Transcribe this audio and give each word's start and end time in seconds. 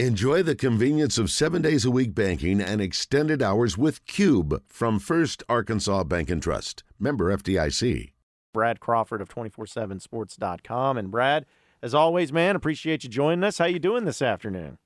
Enjoy 0.00 0.42
the 0.42 0.56
convenience 0.56 1.18
of 1.18 1.30
seven 1.30 1.62
days 1.62 1.84
a 1.84 1.90
week 1.90 2.16
banking 2.16 2.60
and 2.60 2.80
extended 2.80 3.40
hours 3.40 3.78
with 3.78 4.04
Cube 4.06 4.60
from 4.66 4.98
First 4.98 5.44
Arkansas 5.48 6.02
Bank 6.02 6.30
and 6.30 6.42
Trust. 6.42 6.82
Member 6.98 7.32
FDIC. 7.36 8.10
Brad 8.52 8.80
Crawford 8.80 9.20
of 9.20 9.28
247sports.com. 9.28 10.98
And 10.98 11.12
Brad, 11.12 11.46
as 11.80 11.94
always, 11.94 12.32
man, 12.32 12.56
appreciate 12.56 13.04
you 13.04 13.08
joining 13.08 13.44
us. 13.44 13.58
How 13.58 13.66
you 13.66 13.78
doing 13.78 14.04
this 14.04 14.20
afternoon? 14.20 14.78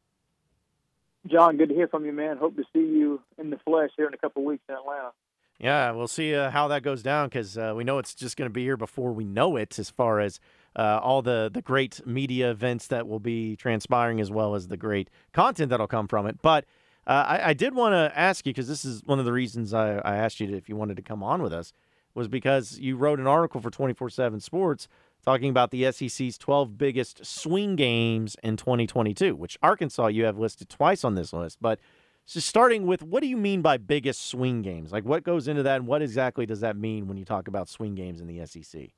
John, 1.27 1.57
good 1.57 1.71
to 1.71 1.75
hear 1.75 1.89
from 1.89 2.05
you, 2.05 2.13
man. 2.13 2.37
Hope 2.37 2.57
to 2.57 2.65
see 2.75 2.81
you 2.81 3.23
in 3.39 3.49
the 3.49 3.59
flesh 3.65 3.93
here 3.97 4.09
in 4.09 4.13
a 4.13 4.19
couple 4.19 4.43
of 4.43 4.47
weeks 4.47 4.65
in 4.69 4.75
Atlanta. 4.75 5.13
Yeah, 5.59 5.91
we'll 5.93 6.07
see 6.07 6.35
uh, 6.35 6.51
how 6.51 6.69
that 6.69 6.83
goes 6.83 7.03
down 7.03 7.29
because 7.29 7.57
uh, 7.57 7.73
we 7.75 7.83
know 7.83 7.97
it's 7.97 8.15
just 8.15 8.37
going 8.37 8.51
to 8.51 8.53
be 8.53 8.63
here 8.63 8.77
before 8.77 9.13
we 9.15 9.25
know 9.25 9.57
it 9.57 9.79
as 9.79 9.89
far 9.89 10.21
as– 10.21 10.39
uh, 10.79 11.01
all 11.03 11.23
the 11.23 11.51
the 11.53 11.61
great 11.61 12.07
media 12.07 12.51
events 12.51 12.87
that 12.87 13.09
will 13.09 13.19
be 13.19 13.57
transpiring, 13.57 14.21
as 14.21 14.31
well 14.31 14.55
as 14.55 14.69
the 14.69 14.77
great 14.77 15.11
content 15.33 15.71
that'll 15.71 15.89
come 15.89 16.07
from 16.07 16.27
it. 16.27 16.41
But 16.41 16.65
uh, 17.07 17.25
I, 17.27 17.49
I, 17.49 17.53
did 17.55 17.75
want 17.75 17.95
to 17.95 18.17
ask 18.17 18.47
you 18.47 18.53
because 18.53 18.69
this 18.69 18.85
is 18.85 19.03
one 19.05 19.19
of 19.19 19.25
the 19.25 19.33
reasons 19.33 19.75
I, 19.75 19.97
I 19.97 20.17
asked 20.17 20.41
you 20.41 20.47
to, 20.47 20.57
if 20.57 20.69
you 20.69 20.77
wanted 20.77 20.97
to 20.99 21.03
come 21.03 21.23
on 21.23 21.43
with 21.43 21.53
us 21.53 21.73
was 22.15 22.29
because 22.29 22.79
you 22.79 22.97
wrote 22.97 23.19
an 23.19 23.27
article 23.27 23.61
for 23.61 23.71
24/7 23.71 24.41
Sports 24.41 24.89
talking 25.25 25.51
about 25.51 25.73
the 25.73 25.91
SEC's 25.91 26.39
12 26.39 26.79
biggest 26.79 27.27
swing 27.27 27.75
games 27.75 28.37
in 28.43 28.57
2022, 28.57 29.35
which 29.35 29.59
Arkansas 29.63 30.07
you 30.07 30.25
have 30.25 30.39
listed 30.39 30.69
twice 30.69 31.03
on 31.03 31.17
this 31.17 31.33
list. 31.33 31.59
But 31.61 31.81
just 32.27 32.47
starting 32.47 32.87
with, 32.87 33.03
what 33.03 33.21
do 33.23 33.27
you 33.27 33.37
mean 33.37 33.63
by 33.63 33.79
biggest 33.79 34.27
swing 34.27 34.63
games? 34.63 34.93
Like, 34.93 35.05
what 35.05 35.25
goes 35.25 35.49
into 35.49 35.63
that, 35.65 35.77
and 35.77 35.87
what 35.87 36.03
exactly 36.03 36.47
does 36.47 36.61
that 36.61 36.77
mean 36.77 37.09
when 37.09 37.17
you 37.17 37.25
talk 37.25 37.49
about 37.49 37.69
swing 37.69 37.95
games 37.95 38.21
in 38.21 38.27
the 38.27 38.45
SEC? 38.47 38.91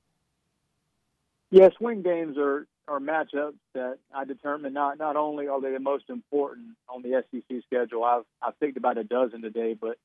Yeah, 1.50 1.68
swing 1.78 2.02
games 2.02 2.36
are 2.38 2.66
are 2.88 3.00
matchups 3.00 3.58
that 3.74 3.98
I 4.14 4.24
determine 4.24 4.72
not 4.72 4.98
not 4.98 5.16
only 5.16 5.48
are 5.48 5.60
they 5.60 5.72
the 5.72 5.80
most 5.80 6.04
important 6.08 6.76
on 6.88 7.02
the 7.02 7.22
SEC 7.30 7.62
schedule. 7.66 8.04
I've 8.04 8.24
I've 8.42 8.58
picked 8.60 8.76
about 8.76 8.98
a 8.98 9.04
dozen 9.04 9.42
today, 9.42 9.74
but 9.80 9.96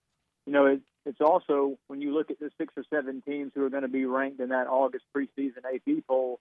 you 0.46 0.54
know 0.54 0.66
it, 0.66 0.82
it's 1.06 1.22
also 1.22 1.78
when 1.88 2.02
you 2.02 2.14
look 2.14 2.32
at 2.32 2.40
the 2.40 2.50
six 2.58 2.74
or 2.76 2.84
seven 2.92 3.22
teams 3.22 3.52
who 3.54 3.64
are 3.64 3.70
going 3.70 3.84
to 3.84 3.88
be 3.88 4.06
ranked 4.06 4.40
in 4.40 4.50
that 4.50 4.68
August 4.68 5.06
preseason 5.16 5.66
AP 5.66 6.04
poll, 6.08 6.40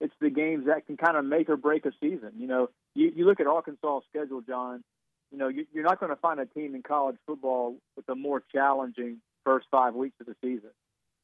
it's 0.00 0.14
the 0.20 0.30
games 0.30 0.66
that 0.66 0.86
can 0.86 0.96
kind 0.96 1.16
of 1.16 1.24
make 1.24 1.48
or 1.48 1.56
break 1.56 1.86
a 1.86 1.92
season. 2.00 2.32
You 2.36 2.46
know, 2.46 2.68
you, 2.94 3.12
you 3.14 3.24
look 3.24 3.40
at 3.40 3.46
Arkansas' 3.46 4.00
schedule, 4.10 4.42
John. 4.42 4.82
You 5.30 5.38
know, 5.38 5.48
you, 5.48 5.66
you're 5.72 5.84
not 5.84 5.98
going 5.98 6.10
to 6.10 6.16
find 6.16 6.40
a 6.40 6.46
team 6.46 6.74
in 6.74 6.82
college 6.82 7.16
football 7.26 7.76
with 7.96 8.06
a 8.10 8.14
more 8.14 8.42
challenging 8.52 9.18
first 9.44 9.66
five 9.70 9.94
weeks 9.94 10.16
of 10.20 10.26
the 10.26 10.36
season. 10.42 10.70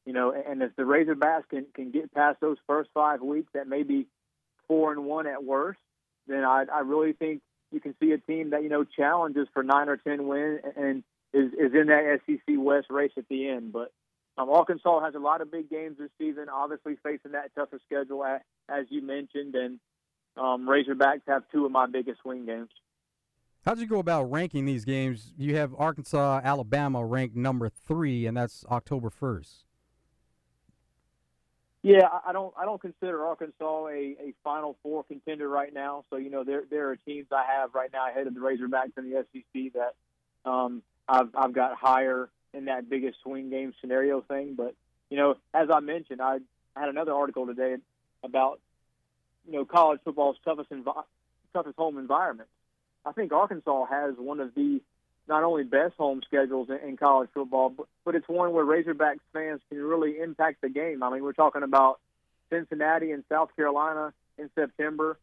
You 0.05 0.13
know, 0.13 0.31
and 0.33 0.61
if 0.61 0.75
the 0.75 0.83
Razorbacks 0.83 1.49
can 1.49 1.65
can 1.73 1.91
get 1.91 2.13
past 2.13 2.39
those 2.41 2.57
first 2.67 2.89
five 2.93 3.21
weeks, 3.21 3.49
that 3.53 3.67
may 3.67 3.83
be 3.83 4.07
four 4.67 4.91
and 4.91 5.05
one 5.05 5.27
at 5.27 5.43
worst, 5.43 5.79
then 6.27 6.43
I 6.43 6.65
I 6.71 6.79
really 6.79 7.13
think 7.13 7.41
you 7.71 7.79
can 7.79 7.95
see 8.01 8.11
a 8.11 8.17
team 8.17 8.51
that 8.51 8.63
you 8.63 8.69
know 8.69 8.83
challenges 8.83 9.47
for 9.53 9.63
nine 9.63 9.89
or 9.89 9.97
ten 9.97 10.27
wins 10.27 10.61
and 10.75 11.03
is 11.33 11.51
is 11.53 11.73
in 11.73 11.87
that 11.87 12.19
SEC 12.25 12.55
West 12.57 12.87
race 12.89 13.11
at 13.17 13.27
the 13.29 13.49
end. 13.49 13.71
But 13.71 13.91
um, 14.37 14.49
Arkansas 14.49 15.03
has 15.03 15.15
a 15.15 15.19
lot 15.19 15.41
of 15.41 15.51
big 15.51 15.69
games 15.69 15.97
this 15.99 16.09
season, 16.17 16.47
obviously 16.49 16.97
facing 17.03 17.33
that 17.33 17.53
tougher 17.55 17.79
schedule 17.85 18.23
as 18.23 18.85
you 18.89 19.01
mentioned, 19.01 19.55
and 19.55 19.79
um, 20.37 20.67
Razorbacks 20.67 21.21
have 21.27 21.43
two 21.51 21.65
of 21.65 21.71
my 21.71 21.87
biggest 21.87 22.21
swing 22.21 22.45
games. 22.45 22.69
How'd 23.65 23.79
you 23.79 23.87
go 23.87 23.99
about 23.99 24.31
ranking 24.31 24.65
these 24.65 24.85
games? 24.85 25.33
You 25.37 25.57
have 25.57 25.75
Arkansas, 25.77 26.41
Alabama 26.43 27.05
ranked 27.05 27.35
number 27.35 27.67
three, 27.67 28.25
and 28.25 28.37
that's 28.37 28.63
October 28.71 29.09
first. 29.09 29.65
Yeah, 31.81 32.09
I 32.27 32.33
don't 32.33 32.53
I 32.57 32.65
don't 32.65 32.81
consider 32.81 33.25
Arkansas 33.25 33.87
a, 33.87 34.15
a 34.19 34.33
Final 34.43 34.75
Four 34.83 35.05
contender 35.05 35.47
right 35.47 35.73
now. 35.73 36.03
So 36.09 36.17
you 36.17 36.29
know 36.29 36.43
there 36.43 36.63
there 36.69 36.89
are 36.89 36.97
teams 36.97 37.27
I 37.31 37.45
have 37.45 37.73
right 37.73 37.89
now 37.93 38.09
ahead 38.09 38.27
of 38.27 38.33
the 38.33 38.41
Razorbacks 38.41 38.97
in 38.97 39.09
the 39.09 39.25
SEC 39.31 39.73
that 39.73 40.49
um, 40.49 40.83
I've 41.07 41.29
I've 41.35 41.53
got 41.53 41.75
higher 41.75 42.29
in 42.53 42.65
that 42.65 42.89
biggest 42.89 43.19
swing 43.23 43.49
game 43.49 43.73
scenario 43.79 44.19
thing. 44.21 44.55
But 44.55 44.75
you 45.09 45.15
know, 45.15 45.35
as 45.53 45.69
I 45.71 45.79
mentioned, 45.79 46.21
I, 46.21 46.39
I 46.75 46.81
had 46.81 46.89
another 46.89 47.13
article 47.13 47.45
today 47.45 47.77
about 48.23 48.59
you 49.47 49.53
know 49.53 49.63
college 49.63 50.01
football's 50.03 50.37
toughest 50.43 50.71
envi- 50.71 51.05
toughest 51.53 51.77
home 51.77 51.97
environment. 51.97 52.49
I 53.05 53.13
think 53.13 53.31
Arkansas 53.31 53.85
has 53.85 54.15
one 54.17 54.41
of 54.41 54.53
the 54.53 54.81
not 55.29 55.43
only 55.43 55.63
best 55.63 55.93
home 55.95 56.21
schedules 56.25 56.69
in, 56.83 56.97
college 56.97 57.29
football, 57.33 57.69
but, 57.69 57.85
but 58.03 58.15
it's 58.15 58.27
one 58.27 58.51
where 58.51 58.65
Razorbacks 58.65 59.19
fans 59.31 59.61
can 59.69 59.81
really 59.81 60.19
impact 60.19 60.61
the 60.61 60.69
game. 60.69 61.03
I 61.03 61.11
mean, 61.11 61.23
we're 61.23 61.33
talking 61.33 61.63
about 61.63 61.99
Cincinnati 62.49 63.11
and 63.11 63.23
South 63.29 63.55
Carolina 63.55 64.11
in 64.37 64.49
September, 64.55 65.17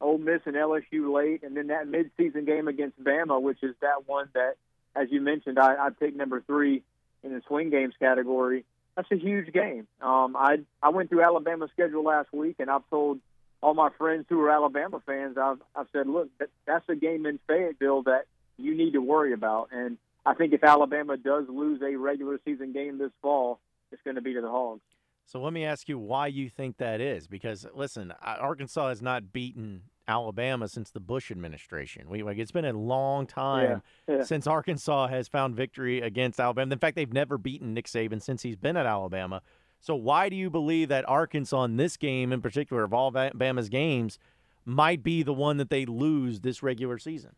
Ole 0.00 0.18
Miss 0.18 0.40
and 0.46 0.56
LSU 0.56 1.14
late, 1.14 1.42
and 1.42 1.56
then 1.56 1.68
that 1.68 1.86
midseason 1.86 2.46
game 2.46 2.68
against 2.68 3.02
Bama, 3.02 3.40
which 3.40 3.62
is 3.62 3.74
that 3.82 4.06
one 4.08 4.30
that, 4.32 4.54
as 4.96 5.08
you 5.10 5.20
mentioned, 5.20 5.58
I, 5.58 5.86
I 5.86 5.90
picked 5.90 6.16
number 6.16 6.40
three 6.40 6.82
in 7.22 7.32
the 7.32 7.42
swing 7.46 7.68
games 7.68 7.94
category. 7.98 8.64
That's 8.96 9.10
a 9.12 9.16
huge 9.16 9.52
game. 9.52 9.86
Um, 10.00 10.34
I 10.36 10.58
I 10.82 10.88
went 10.88 11.10
through 11.10 11.22
Alabama's 11.22 11.70
schedule 11.72 12.02
last 12.02 12.32
week, 12.32 12.56
and 12.58 12.70
I've 12.70 12.88
told 12.90 13.20
all 13.62 13.74
my 13.74 13.90
friends 13.98 14.26
who 14.28 14.40
are 14.40 14.50
Alabama 14.50 15.00
fans, 15.04 15.36
I've 15.36 15.58
I've 15.76 15.86
said, 15.92 16.06
look, 16.06 16.28
that, 16.38 16.48
that's 16.66 16.88
a 16.88 16.96
game 16.96 17.26
in 17.26 17.38
Fayetteville 17.46 18.02
that 18.04 18.24
you 18.60 18.76
need 18.76 18.92
to 18.92 19.00
worry 19.00 19.32
about. 19.32 19.68
And 19.72 19.96
I 20.26 20.34
think 20.34 20.52
if 20.52 20.62
Alabama 20.62 21.16
does 21.16 21.44
lose 21.48 21.80
a 21.82 21.96
regular 21.96 22.38
season 22.44 22.72
game 22.72 22.98
this 22.98 23.12
fall, 23.22 23.60
it's 23.92 24.02
going 24.02 24.16
to 24.16 24.22
be 24.22 24.34
to 24.34 24.40
the 24.40 24.48
Hogs. 24.48 24.82
So 25.26 25.40
let 25.40 25.52
me 25.52 25.64
ask 25.64 25.88
you 25.88 25.98
why 25.98 26.26
you 26.26 26.48
think 26.48 26.78
that 26.78 27.00
is. 27.00 27.26
Because 27.26 27.66
listen, 27.74 28.12
Arkansas 28.22 28.88
has 28.88 29.00
not 29.00 29.32
beaten 29.32 29.82
Alabama 30.08 30.66
since 30.66 30.90
the 30.90 31.00
Bush 31.00 31.30
administration. 31.30 32.08
We 32.08 32.22
like 32.22 32.38
it's 32.38 32.50
been 32.50 32.64
a 32.64 32.72
long 32.72 33.26
time 33.26 33.82
yeah, 34.08 34.16
yeah. 34.16 34.22
since 34.24 34.46
Arkansas 34.46 35.06
has 35.06 35.28
found 35.28 35.54
victory 35.54 36.00
against 36.00 36.40
Alabama. 36.40 36.72
In 36.72 36.78
fact, 36.78 36.96
they've 36.96 37.12
never 37.12 37.38
beaten 37.38 37.74
Nick 37.74 37.86
Saban 37.86 38.20
since 38.20 38.42
he's 38.42 38.56
been 38.56 38.76
at 38.76 38.86
Alabama. 38.86 39.40
So 39.80 39.94
why 39.94 40.28
do 40.28 40.36
you 40.36 40.50
believe 40.50 40.88
that 40.88 41.08
Arkansas 41.08 41.64
in 41.64 41.76
this 41.76 41.96
game 41.96 42.32
in 42.32 42.42
particular 42.42 42.82
of 42.82 42.92
all 42.92 43.16
Alabama's 43.16 43.68
games 43.68 44.18
might 44.64 45.02
be 45.02 45.22
the 45.22 45.32
one 45.32 45.56
that 45.56 45.70
they 45.70 45.86
lose 45.86 46.40
this 46.40 46.62
regular 46.62 46.98
season? 46.98 47.36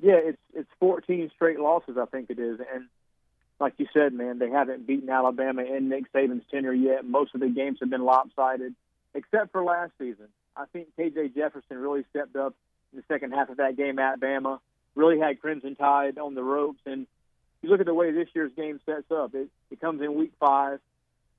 Yeah, 0.00 0.18
it's 0.22 0.38
it's 0.54 0.70
14 0.80 1.30
straight 1.34 1.58
losses, 1.58 1.96
I 2.00 2.06
think 2.06 2.30
it 2.30 2.38
is, 2.38 2.60
and 2.72 2.86
like 3.60 3.74
you 3.78 3.86
said, 3.92 4.12
man, 4.12 4.38
they 4.38 4.50
haven't 4.50 4.86
beaten 4.86 5.10
Alabama 5.10 5.62
in 5.62 5.88
Nick 5.88 6.12
Saban's 6.12 6.44
tenure 6.50 6.72
yet. 6.72 7.04
Most 7.04 7.34
of 7.34 7.40
the 7.40 7.48
games 7.48 7.78
have 7.80 7.90
been 7.90 8.04
lopsided, 8.04 8.74
except 9.14 9.52
for 9.52 9.64
last 9.64 9.92
season. 9.98 10.28
I 10.56 10.66
think 10.72 10.88
KJ 10.96 11.34
Jefferson 11.34 11.78
really 11.78 12.04
stepped 12.10 12.36
up 12.36 12.54
in 12.92 12.98
the 12.98 13.04
second 13.08 13.32
half 13.32 13.48
of 13.48 13.56
that 13.56 13.76
game 13.76 13.98
at 13.98 14.20
Bama. 14.20 14.60
Really 14.94 15.18
had 15.18 15.40
Crimson 15.40 15.74
Tide 15.74 16.18
on 16.18 16.34
the 16.34 16.42
ropes, 16.42 16.80
and 16.86 17.06
you 17.62 17.70
look 17.70 17.80
at 17.80 17.86
the 17.86 17.94
way 17.94 18.12
this 18.12 18.28
year's 18.34 18.52
game 18.56 18.80
sets 18.86 19.10
up. 19.10 19.34
It, 19.34 19.48
it 19.70 19.80
comes 19.80 20.00
in 20.02 20.14
week 20.14 20.32
five. 20.38 20.80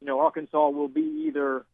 You 0.02 0.08
know, 0.08 0.20
Arkansas 0.20 0.70
will 0.70 0.88
be 0.88 1.26
either 1.28 1.66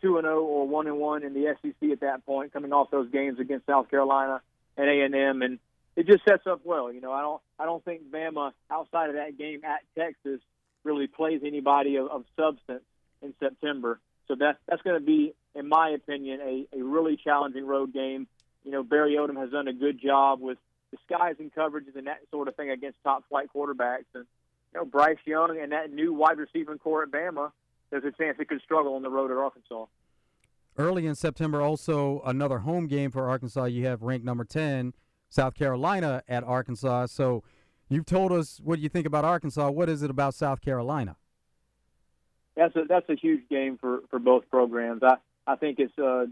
two 0.00 0.16
and 0.16 0.24
zero 0.24 0.40
oh 0.40 0.46
or 0.46 0.68
one 0.68 0.86
and 0.86 0.98
one 0.98 1.24
in 1.24 1.34
the 1.34 1.56
SEC 1.60 1.90
at 1.90 2.00
that 2.00 2.24
point, 2.24 2.52
coming 2.52 2.72
off 2.72 2.90
those 2.90 3.10
games 3.10 3.38
against 3.40 3.66
South 3.66 3.90
Carolina 3.90 4.40
and 4.76 4.88
A 4.88 5.00
and 5.02 5.14
M, 5.14 5.42
and 5.42 5.58
it 5.98 6.06
just 6.06 6.24
sets 6.24 6.46
up 6.46 6.60
well. 6.62 6.92
You 6.92 7.00
know, 7.00 7.10
I 7.10 7.22
don't 7.22 7.42
I 7.58 7.64
don't 7.64 7.84
think 7.84 8.02
Bama 8.08 8.52
outside 8.70 9.08
of 9.10 9.16
that 9.16 9.36
game 9.36 9.62
at 9.64 9.80
Texas 9.98 10.40
really 10.84 11.08
plays 11.08 11.40
anybody 11.44 11.96
of, 11.96 12.06
of 12.06 12.24
substance 12.36 12.84
in 13.20 13.34
September. 13.40 13.98
So 14.28 14.36
that 14.36 14.58
that's 14.68 14.80
going 14.82 15.00
to 15.00 15.04
be, 15.04 15.34
in 15.56 15.68
my 15.68 15.90
opinion, 15.90 16.40
a, 16.40 16.78
a 16.78 16.84
really 16.84 17.16
challenging 17.16 17.66
road 17.66 17.92
game. 17.92 18.28
You 18.62 18.70
know, 18.70 18.84
Barry 18.84 19.16
Odom 19.16 19.36
has 19.40 19.50
done 19.50 19.66
a 19.66 19.72
good 19.72 20.00
job 20.00 20.40
with 20.40 20.58
disguising 20.92 21.50
coverages 21.50 21.96
and 21.96 22.06
that 22.06 22.20
sort 22.30 22.46
of 22.46 22.54
thing 22.54 22.70
against 22.70 22.98
top 23.02 23.24
flight 23.28 23.48
quarterbacks. 23.52 24.06
And 24.14 24.24
you 24.72 24.80
know, 24.80 24.84
Bryce 24.84 25.18
Young 25.24 25.58
and 25.60 25.72
that 25.72 25.92
new 25.92 26.14
wide 26.14 26.38
receiving 26.38 26.78
corps 26.78 27.02
at 27.02 27.10
Bama, 27.10 27.50
there's 27.90 28.04
a 28.04 28.12
chance 28.12 28.36
it 28.38 28.48
could 28.48 28.62
struggle 28.62 28.94
on 28.94 29.02
the 29.02 29.10
road 29.10 29.32
at 29.32 29.36
Arkansas. 29.36 29.86
Early 30.76 31.06
in 31.06 31.16
September, 31.16 31.60
also 31.60 32.22
another 32.24 32.60
home 32.60 32.86
game 32.86 33.10
for 33.10 33.28
Arkansas. 33.28 33.64
You 33.64 33.86
have 33.86 34.02
ranked 34.02 34.24
number 34.24 34.44
ten 34.44 34.92
South 35.28 35.54
Carolina 35.54 36.22
at 36.28 36.44
Arkansas. 36.44 37.06
So 37.06 37.42
you've 37.88 38.06
told 38.06 38.32
us 38.32 38.60
what 38.62 38.78
you 38.78 38.88
think 38.88 39.06
about 39.06 39.24
Arkansas. 39.24 39.70
What 39.70 39.88
is 39.88 40.02
it 40.02 40.10
about 40.10 40.34
South 40.34 40.60
Carolina? 40.60 41.16
That's 42.56 42.74
a 42.74 42.84
that's 42.88 43.08
a 43.08 43.14
huge 43.14 43.48
game 43.48 43.78
for, 43.78 44.00
for 44.10 44.18
both 44.18 44.50
programs. 44.50 45.02
I 45.02 45.16
I 45.46 45.56
think 45.56 45.78
it's 45.78 45.96
uh, 45.98 46.26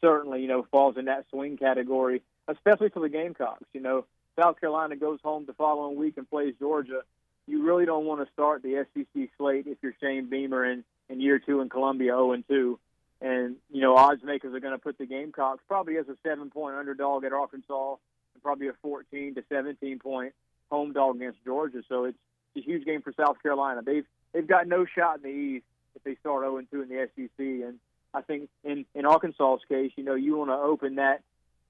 certainly 0.00 0.42
you 0.42 0.48
know 0.48 0.66
falls 0.70 0.96
in 0.96 1.04
that 1.04 1.26
swing 1.30 1.56
category, 1.56 2.22
especially 2.48 2.88
for 2.88 3.00
the 3.00 3.08
Gamecocks. 3.08 3.64
You 3.72 3.80
know, 3.80 4.04
South 4.38 4.60
Carolina 4.60 4.96
goes 4.96 5.20
home 5.22 5.44
the 5.46 5.52
following 5.52 5.96
week 5.96 6.16
and 6.16 6.28
plays 6.28 6.54
Georgia. 6.58 7.02
You 7.46 7.64
really 7.64 7.86
don't 7.86 8.04
want 8.04 8.26
to 8.26 8.32
start 8.32 8.62
the 8.62 8.84
SEC 8.92 9.28
slate 9.38 9.66
if 9.66 9.78
you're 9.80 9.94
Shane 10.00 10.28
Beamer 10.28 10.64
in, 10.64 10.84
in 11.08 11.20
year 11.20 11.38
two 11.38 11.60
in 11.60 11.68
Columbia 11.68 12.10
0 12.10 12.32
and 12.32 12.46
2. 12.46 12.78
And, 13.20 13.56
you 13.70 13.80
know, 13.80 13.96
odds 13.96 14.22
makers 14.22 14.54
are 14.54 14.60
going 14.60 14.74
to 14.74 14.78
put 14.78 14.96
the 14.98 15.06
Gamecocks 15.06 15.62
probably 15.66 15.96
as 15.96 16.08
a 16.08 16.16
seven 16.22 16.50
point 16.50 16.76
underdog 16.76 17.24
at 17.24 17.32
Arkansas 17.32 17.96
and 18.34 18.42
probably 18.42 18.68
a 18.68 18.72
14 18.80 19.34
to 19.34 19.44
17 19.48 19.98
point 19.98 20.34
home 20.70 20.92
dog 20.92 21.16
against 21.16 21.44
Georgia. 21.44 21.82
So 21.88 22.04
it's 22.04 22.18
a 22.56 22.60
huge 22.60 22.84
game 22.84 23.02
for 23.02 23.12
South 23.12 23.42
Carolina. 23.42 23.82
They've 23.84 24.06
they've 24.32 24.46
got 24.46 24.68
no 24.68 24.86
shot 24.86 25.16
in 25.16 25.22
the 25.22 25.28
East 25.28 25.64
if 25.96 26.04
they 26.04 26.14
start 26.16 26.44
0 26.44 26.62
2 26.70 26.82
in 26.82 26.88
the 26.88 27.08
SEC. 27.16 27.28
And 27.38 27.78
I 28.14 28.22
think 28.22 28.48
in 28.62 28.84
in 28.94 29.04
Arkansas's 29.04 29.64
case, 29.68 29.92
you 29.96 30.04
know, 30.04 30.14
you 30.14 30.36
want 30.36 30.50
to 30.50 30.54
open 30.54 30.96
that 30.96 31.22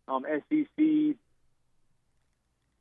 um, 0.07 0.25
SEC 0.27 1.17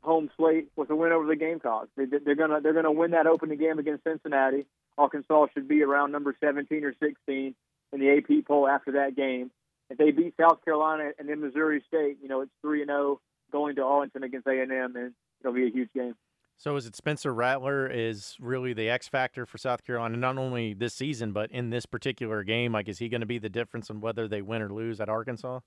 home 0.02 0.30
slate 0.38 0.70
with 0.76 0.90
a 0.90 0.96
win 0.96 1.12
over 1.12 1.28
the 1.28 1.36
Gamecocks. 1.36 1.90
They, 1.96 2.06
they're 2.06 2.36
gonna 2.36 2.62
they're 2.62 2.74
gonna 2.74 2.92
win 2.92 3.12
that 3.12 3.28
opening 3.28 3.58
game 3.58 3.80
against 3.80 4.04
Cincinnati. 4.04 4.66
Arkansas 4.98 5.48
should 5.54 5.68
be 5.68 5.84
around 5.84 6.12
number 6.12 6.36
17 6.40 6.84
or 6.84 6.94
16 7.00 7.54
in 7.94 8.00
the 8.00 8.10
AP 8.18 8.46
poll 8.46 8.68
after 8.68 8.94
that 8.94 9.16
game. 9.16 9.52
If 9.90 9.98
they 9.98 10.12
beat 10.12 10.34
South 10.40 10.64
Carolina 10.66 11.12
and 11.18 11.30
then 11.30 11.40
Missouri 11.42 11.84
State, 11.88 12.18
you 12.22 12.28
know 12.28 12.42
it's 12.42 12.52
three 12.62 12.82
and 12.82 12.90
zero 12.90 13.22
going 13.52 13.76
to 13.76 13.84
Arlington 13.84 14.24
against 14.24 14.48
A 14.48 14.62
and 14.62 14.72
M, 14.72 14.96
and 14.96 15.14
it'll 15.42 15.54
be 15.54 15.68
a 15.68 15.72
huge 15.72 15.90
game. 15.94 16.16
So 16.60 16.76
is 16.76 16.88
it 16.88 16.96
Spencer 16.96 17.34
Rattler 17.34 17.88
is 17.88 18.36
really 18.40 18.74
the 18.74 18.90
X 18.90 19.08
factor 19.08 19.46
for 19.46 19.60
South 19.60 19.86
Carolina, 19.86 20.18
not 20.18 20.38
only 20.40 20.74
this 20.74 20.96
season 20.96 21.32
but 21.32 21.52
in 21.52 21.70
this 21.70 21.86
particular 21.86 22.44
game? 22.44 22.72
Like, 22.72 22.90
is 22.90 22.98
he 22.98 23.10
going 23.10 23.22
to 23.22 23.28
be 23.28 23.38
the 23.38 23.50
difference 23.50 23.90
in 23.90 24.02
whether 24.02 24.28
they 24.28 24.42
win 24.42 24.62
or 24.64 24.70
lose 24.70 25.00
at 25.00 25.08
Arkansas? 25.08 25.60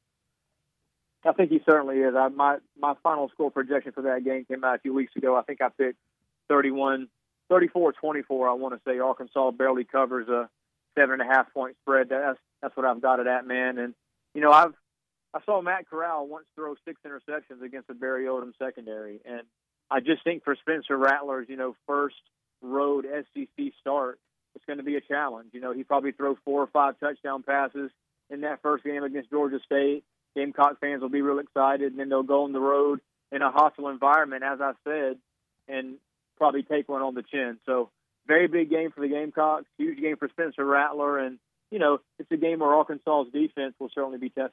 I 1.25 1.32
think 1.32 1.50
he 1.50 1.61
certainly 1.64 1.99
is. 1.99 2.14
I, 2.16 2.28
my 2.28 2.56
my 2.78 2.94
final 3.02 3.28
score 3.28 3.50
projection 3.50 3.93
for 3.93 4.02
that 4.02 4.25
game 4.25 4.44
came 4.46 4.64
out 4.64 4.76
a 4.76 4.78
few 4.78 4.93
weeks 4.93 5.14
ago. 5.16 5.37
I 5.37 5.43
think 5.43 5.61
I 5.61 5.69
picked 5.69 5.99
31, 6.49 7.08
34, 7.49 7.93
24. 7.93 8.49
I 8.49 8.52
want 8.55 8.75
to 8.75 8.81
say 8.84 8.99
Arkansas 8.99 9.50
barely 9.52 9.84
covers 9.84 10.28
a 10.28 10.49
seven 10.98 11.20
and 11.20 11.22
a 11.22 11.32
half 11.32 11.52
point 11.52 11.76
spread. 11.82 12.08
That's 12.08 12.38
that's 12.62 12.76
what 12.76 12.87
I've 12.87 13.00
got 13.00 13.20
it 13.20 13.26
at, 13.26 13.46
man. 13.46 13.78
And 13.78 13.94
you 14.34 14.40
know, 14.40 14.52
I've 14.52 14.75
I 15.32 15.40
saw 15.46 15.60
Matt 15.62 15.88
Corral 15.88 16.26
once 16.26 16.46
throw 16.54 16.75
six 16.84 17.00
interceptions 17.06 17.62
against 17.64 17.88
the 17.88 17.94
Barry 17.94 18.25
Odom 18.25 18.52
secondary, 18.58 19.20
and 19.25 19.42
I 19.90 20.00
just 20.00 20.25
think 20.25 20.44
for 20.44 20.56
Spencer 20.56 20.96
Rattler's, 20.96 21.48
you 21.48 21.56
know, 21.56 21.76
first 21.87 22.16
road 22.62 23.06
SEC 23.34 23.72
start, 23.81 24.19
it's 24.54 24.64
going 24.64 24.78
to 24.78 24.84
be 24.84 24.96
a 24.96 25.00
challenge. 25.00 25.50
You 25.52 25.60
know, 25.60 25.72
he 25.72 25.84
probably 25.84 26.12
throw 26.12 26.37
four 26.44 26.62
or 26.62 26.66
five 26.69 26.98
touchdown 27.00 27.42
passes 27.42 27.90
in 28.28 28.42
that 28.42 28.62
first 28.62 28.84
game 28.84 29.02
against 29.02 29.31
Georgia 29.31 29.58
State. 29.64 30.04
Gamecock 30.37 30.78
fans 30.81 31.02
will 31.02 31.08
be 31.08 31.22
real 31.22 31.40
excited, 31.40 31.90
and 31.90 31.98
then 31.98 32.08
they'll 32.08 32.22
go 32.22 32.44
on 32.44 32.52
the 32.52 32.60
road 32.60 33.00
in 33.32 33.42
a 33.42 33.50
hostile 33.50 33.88
environment, 33.88 34.44
as 34.44 34.60
I 34.60 34.72
said, 34.84 35.19
and 35.69 35.96
probably 36.37 36.62
take 36.62 36.88
one 36.88 37.02
on 37.02 37.14
the 37.14 37.22
chin. 37.22 37.58
So, 37.66 37.90
very 38.31 38.47
big 38.47 38.71
game 38.71 38.93
for 38.93 39.00
the 39.00 39.09
Gamecocks, 39.09 39.65
huge 39.77 40.00
game 40.00 40.17
for 40.17 40.29
Spencer 40.29 40.65
Rattler, 40.65 41.19
and 41.19 41.38
you 41.73 41.79
know, 41.81 41.99
it's 42.19 42.31
a 42.31 42.37
game 42.37 42.61
where 42.61 42.73
Arkansas's 42.75 43.32
defense 43.32 43.75
will 43.81 43.91
certainly 43.93 44.19
be 44.19 44.29
tested. 44.31 44.53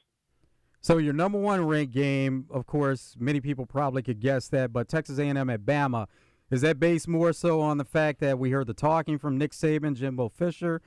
So 0.82 0.98
your 0.98 1.14
number 1.14 1.40
one 1.40 1.66
ranked 1.66 1.94
game, 1.94 2.46
of 2.50 2.66
course, 2.66 3.16
many 3.20 3.40
people 3.40 3.66
probably 3.66 4.02
could 4.02 4.20
guess 4.20 4.48
that, 4.50 4.74
but 4.74 4.88
Texas 4.88 5.20
A&M 5.20 5.50
at 5.50 5.62
Bama, 5.62 6.08
is 6.50 6.62
that 6.62 6.80
based 6.80 7.08
more 7.08 7.34
so 7.34 7.62
on 7.62 7.78
the 7.78 7.86
fact 7.86 8.20
that 8.22 8.40
we 8.40 8.52
heard 8.52 8.68
the 8.68 8.74
talking 8.74 9.20
from 9.20 9.38
Nick 9.38 9.52
Saban, 9.52 9.96
Jimbo 9.96 10.30
Fisher, 10.30 10.82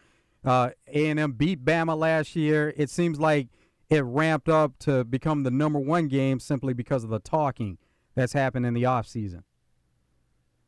uh, 0.45 0.71
A&M 0.89 1.33
beat 1.33 1.65
Bama 1.65 1.97
last 1.97 2.35
year. 2.35 2.73
It 2.77 2.91
seems 2.91 3.21
like 3.21 3.49
it 3.89 4.05
ramped 4.05 4.49
up 4.49 4.79
to 4.81 5.05
become 5.05 5.43
the 5.43 5.51
number 5.51 5.79
one 5.79 6.09
game 6.09 6.41
simply 6.41 6.73
because 6.73 7.05
of 7.05 7.11
the 7.11 7.19
talking 7.19 7.79
that's 8.15 8.33
happened 8.33 8.67
in 8.67 8.75
the 8.75 8.87
off 8.87 9.07
season. 9.07 9.45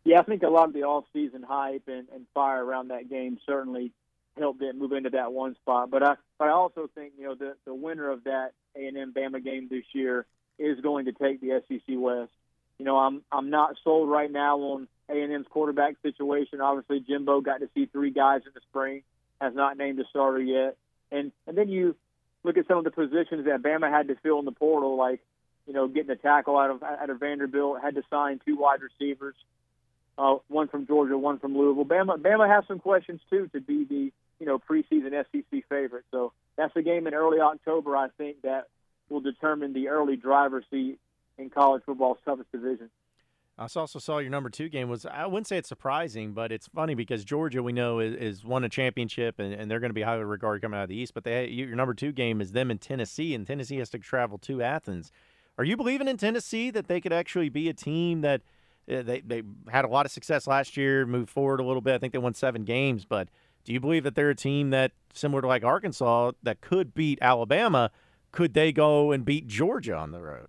Yeah, 0.04 0.20
I 0.20 0.22
think 0.24 0.42
a 0.42 0.48
lot 0.48 0.68
of 0.68 0.74
the 0.74 0.82
off 0.82 1.04
season 1.12 1.42
hype 1.42 1.84
and, 1.86 2.08
and 2.12 2.26
fire 2.34 2.64
around 2.64 2.88
that 2.88 3.08
game 3.08 3.38
certainly 3.46 3.92
helped 4.38 4.62
it 4.62 4.74
move 4.74 4.92
into 4.92 5.10
that 5.10 5.32
one 5.32 5.54
spot. 5.56 5.90
But 5.90 6.02
I 6.02 6.14
but 6.38 6.48
I 6.48 6.52
also 6.52 6.88
think 6.94 7.12
you 7.18 7.24
know 7.24 7.34
the 7.34 7.54
the 7.64 7.74
winner 7.74 8.10
of 8.10 8.24
that 8.24 8.52
A 8.76 8.86
and 8.86 8.96
M 8.96 9.12
Bama 9.12 9.42
game 9.42 9.68
this 9.70 9.84
year 9.92 10.26
is 10.58 10.80
going 10.80 11.06
to 11.06 11.12
take 11.12 11.40
the 11.40 11.62
SEC 11.68 11.82
West. 11.96 12.32
You 12.78 12.84
know, 12.84 12.96
I'm 12.96 13.22
I'm 13.30 13.50
not 13.50 13.76
sold 13.84 14.10
right 14.10 14.30
now 14.30 14.58
on 14.58 14.88
A 15.08 15.22
and 15.22 15.32
M's 15.32 15.46
quarterback 15.48 15.96
situation. 16.02 16.60
Obviously, 16.60 17.00
Jimbo 17.00 17.40
got 17.40 17.60
to 17.60 17.68
see 17.74 17.86
three 17.86 18.10
guys 18.10 18.40
in 18.44 18.52
the 18.54 18.60
spring, 18.70 19.02
has 19.40 19.54
not 19.54 19.76
named 19.76 20.00
a 20.00 20.04
starter 20.10 20.40
yet, 20.40 20.76
and 21.10 21.30
and 21.46 21.56
then 21.56 21.68
you 21.68 21.94
look 22.42 22.56
at 22.56 22.66
some 22.66 22.78
of 22.78 22.84
the 22.84 22.90
positions 22.90 23.44
that 23.44 23.62
Bama 23.62 23.88
had 23.88 24.08
to 24.08 24.16
fill 24.16 24.40
in 24.40 24.44
the 24.46 24.52
portal, 24.52 24.96
like 24.96 25.20
you 25.66 25.72
know 25.72 25.86
getting 25.86 26.10
a 26.10 26.16
tackle 26.16 26.58
out 26.58 26.70
of 26.70 26.82
out 26.82 27.08
of 27.08 27.20
Vanderbilt, 27.20 27.80
had 27.80 27.94
to 27.94 28.02
sign 28.10 28.40
two 28.44 28.56
wide 28.56 28.80
receivers, 28.82 29.36
uh, 30.18 30.36
one 30.48 30.68
from 30.68 30.86
Georgia, 30.86 31.16
one 31.16 31.38
from 31.38 31.56
Louisville. 31.56 31.84
Bama 31.84 32.18
Bama 32.18 32.48
has 32.48 32.64
some 32.66 32.78
questions 32.78 33.20
too 33.30 33.48
to 33.52 33.60
be 33.60 33.84
the 33.84 34.12
you 34.38 34.46
know 34.46 34.58
preseason 34.58 35.10
SEC 35.10 35.64
favorite. 35.68 36.04
So 36.10 36.32
that's 36.56 36.74
a 36.76 36.82
game 36.82 37.06
in 37.06 37.14
early 37.14 37.40
October. 37.40 37.96
I 37.96 38.08
think 38.18 38.42
that 38.42 38.68
will 39.08 39.20
determine 39.20 39.72
the 39.72 39.88
early 39.88 40.16
driver's 40.16 40.64
seat 40.70 40.98
in 41.38 41.50
college 41.50 41.82
football's 41.84 42.18
toughest 42.24 42.50
division. 42.52 42.90
I 43.58 43.64
also 43.76 43.98
saw 43.98 44.18
your 44.18 44.30
number 44.30 44.48
two 44.48 44.68
game 44.68 44.88
was 44.88 45.04
I 45.04 45.26
wouldn't 45.26 45.46
say 45.46 45.58
it's 45.58 45.68
surprising, 45.68 46.32
but 46.32 46.50
it's 46.50 46.68
funny 46.68 46.94
because 46.94 47.24
Georgia 47.24 47.62
we 47.62 47.72
know 47.72 48.00
is, 48.00 48.14
is 48.14 48.44
won 48.44 48.64
a 48.64 48.68
championship 48.68 49.38
and, 49.38 49.52
and 49.52 49.70
they're 49.70 49.80
going 49.80 49.90
to 49.90 49.94
be 49.94 50.02
highly 50.02 50.24
regarded 50.24 50.62
coming 50.62 50.78
out 50.78 50.84
of 50.84 50.88
the 50.88 50.96
East. 50.96 51.12
But 51.14 51.24
they 51.24 51.46
your 51.48 51.76
number 51.76 51.94
two 51.94 52.12
game 52.12 52.40
is 52.40 52.52
them 52.52 52.70
in 52.70 52.78
Tennessee, 52.78 53.34
and 53.34 53.46
Tennessee 53.46 53.76
has 53.76 53.90
to 53.90 53.98
travel 53.98 54.38
to 54.38 54.62
Athens. 54.62 55.12
Are 55.58 55.64
you 55.64 55.76
believing 55.76 56.08
in 56.08 56.16
Tennessee 56.16 56.70
that 56.70 56.88
they 56.88 57.00
could 57.00 57.12
actually 57.12 57.50
be 57.50 57.68
a 57.68 57.74
team 57.74 58.22
that 58.22 58.40
they 58.86 59.20
they 59.20 59.42
had 59.68 59.84
a 59.84 59.88
lot 59.88 60.06
of 60.06 60.12
success 60.12 60.46
last 60.46 60.76
year, 60.76 61.06
moved 61.06 61.30
forward 61.30 61.60
a 61.60 61.64
little 61.64 61.80
bit. 61.80 61.94
I 61.94 61.98
think 61.98 62.12
they 62.12 62.18
won 62.18 62.34
seven 62.34 62.64
games, 62.64 63.04
but 63.04 63.28
do 63.64 63.72
you 63.72 63.80
believe 63.80 64.04
that 64.04 64.14
they're 64.14 64.30
a 64.30 64.34
team 64.34 64.70
that 64.70 64.92
similar 65.12 65.42
to 65.42 65.46
like 65.46 65.64
Arkansas 65.64 66.32
that 66.42 66.60
could 66.60 66.94
beat 66.94 67.18
Alabama? 67.22 67.90
Could 68.32 68.54
they 68.54 68.72
go 68.72 69.12
and 69.12 69.24
beat 69.24 69.46
Georgia 69.46 69.94
on 69.94 70.10
the 70.10 70.20
road? 70.20 70.48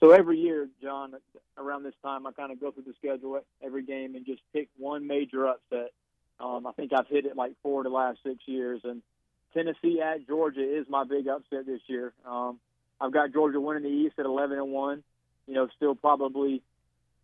So 0.00 0.10
every 0.12 0.38
year, 0.38 0.68
John, 0.82 1.12
around 1.58 1.82
this 1.82 1.94
time, 2.02 2.26
I 2.26 2.32
kind 2.32 2.50
of 2.50 2.58
go 2.58 2.70
through 2.70 2.84
the 2.84 2.94
schedule 2.98 3.38
every 3.62 3.82
game 3.84 4.14
and 4.14 4.24
just 4.24 4.40
pick 4.52 4.68
one 4.78 5.06
major 5.06 5.46
upset. 5.46 5.92
Um, 6.40 6.66
I 6.66 6.72
think 6.72 6.92
I've 6.94 7.06
hit 7.06 7.26
it 7.26 7.36
like 7.36 7.52
four 7.62 7.82
the 7.82 7.90
last 7.90 8.20
six 8.24 8.38
years, 8.46 8.80
and 8.84 9.02
Tennessee 9.52 10.00
at 10.00 10.26
Georgia 10.26 10.62
is 10.62 10.86
my 10.88 11.04
big 11.04 11.28
upset 11.28 11.66
this 11.66 11.82
year. 11.86 12.14
Um, 12.26 12.58
I've 12.98 13.12
got 13.12 13.32
Georgia 13.32 13.60
winning 13.60 13.82
the 13.82 13.90
East 13.90 14.14
at 14.18 14.24
11 14.24 14.58
and 14.58 14.72
one. 14.72 15.02
You 15.46 15.54
know, 15.54 15.68
still 15.76 15.94
probably 15.94 16.62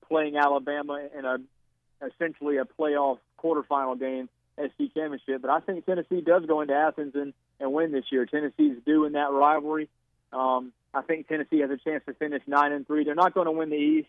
playing 0.08 0.36
Alabama 0.36 1.00
in 1.16 1.24
a 1.24 1.38
essentially 2.04 2.58
a 2.58 2.64
playoff 2.64 3.18
quarterfinal 3.38 3.98
game, 3.98 4.28
SC 4.58 4.92
championship. 4.94 5.42
But 5.42 5.50
I 5.50 5.60
think 5.60 5.86
Tennessee 5.86 6.20
does 6.20 6.44
go 6.46 6.60
into 6.60 6.74
Athens 6.74 7.14
and, 7.14 7.32
and 7.60 7.72
win 7.72 7.92
this 7.92 8.04
year. 8.10 8.26
Tennessee's 8.26 8.76
due 8.84 9.04
in 9.04 9.12
that 9.12 9.30
rivalry. 9.30 9.88
Um, 10.32 10.72
I 10.92 11.02
think 11.02 11.28
Tennessee 11.28 11.60
has 11.60 11.70
a 11.70 11.76
chance 11.76 12.02
to 12.06 12.14
finish 12.14 12.42
nine 12.46 12.72
and 12.72 12.86
three. 12.86 13.04
They're 13.04 13.14
not 13.14 13.34
going 13.34 13.46
to 13.46 13.52
win 13.52 13.70
the 13.70 13.76
East. 13.76 14.08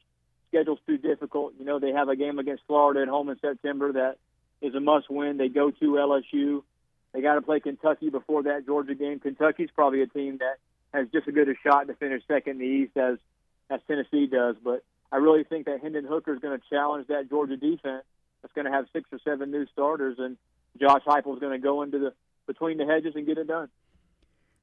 Schedule's 0.49 0.79
too 0.87 0.97
difficult. 0.97 1.53
You 1.59 1.65
know, 1.65 1.79
they 1.79 1.91
have 1.91 2.09
a 2.09 2.15
game 2.15 2.39
against 2.39 2.63
Florida 2.67 3.01
at 3.01 3.07
home 3.07 3.29
in 3.29 3.37
September 3.39 3.91
that 3.93 4.17
is 4.61 4.73
a 4.73 4.79
must 4.79 5.09
win. 5.09 5.37
They 5.37 5.49
go 5.49 5.71
to 5.71 5.85
LSU. 5.85 6.63
They 7.13 7.21
got 7.21 7.35
to 7.35 7.41
play 7.41 7.59
Kentucky 7.59 8.09
before 8.09 8.43
that 8.43 8.65
Georgia 8.65 8.95
game. 8.95 9.19
Kentucky's 9.19 9.69
probably 9.73 10.01
a 10.01 10.07
team 10.07 10.37
that 10.37 10.57
has 10.93 11.07
just 11.11 11.27
as 11.27 11.33
good 11.33 11.49
a 11.49 11.55
shot 11.63 11.87
to 11.87 11.93
finish 11.95 12.23
second 12.27 12.53
in 12.53 12.59
the 12.59 12.65
East 12.65 12.97
as 12.97 13.17
as 13.69 13.81
Tennessee 13.87 14.27
does. 14.27 14.55
But 14.63 14.83
I 15.11 15.17
really 15.17 15.43
think 15.43 15.65
that 15.65 15.81
Hendon 15.81 16.05
Hooker 16.05 16.33
is 16.33 16.39
going 16.39 16.57
to 16.57 16.63
challenge 16.69 17.07
that 17.07 17.29
Georgia 17.29 17.57
defense. 17.57 18.03
That's 18.41 18.53
going 18.53 18.65
to 18.65 18.71
have 18.71 18.85
six 18.93 19.09
or 19.11 19.19
seven 19.23 19.51
new 19.51 19.65
starters, 19.67 20.17
and 20.19 20.37
Josh 20.79 21.01
Heupel 21.07 21.33
is 21.33 21.39
going 21.39 21.53
to 21.53 21.63
go 21.63 21.81
into 21.81 21.99
the 21.99 22.13
between 22.45 22.77
the 22.77 22.85
hedges 22.85 23.13
and 23.15 23.25
get 23.25 23.37
it 23.37 23.47
done. 23.47 23.69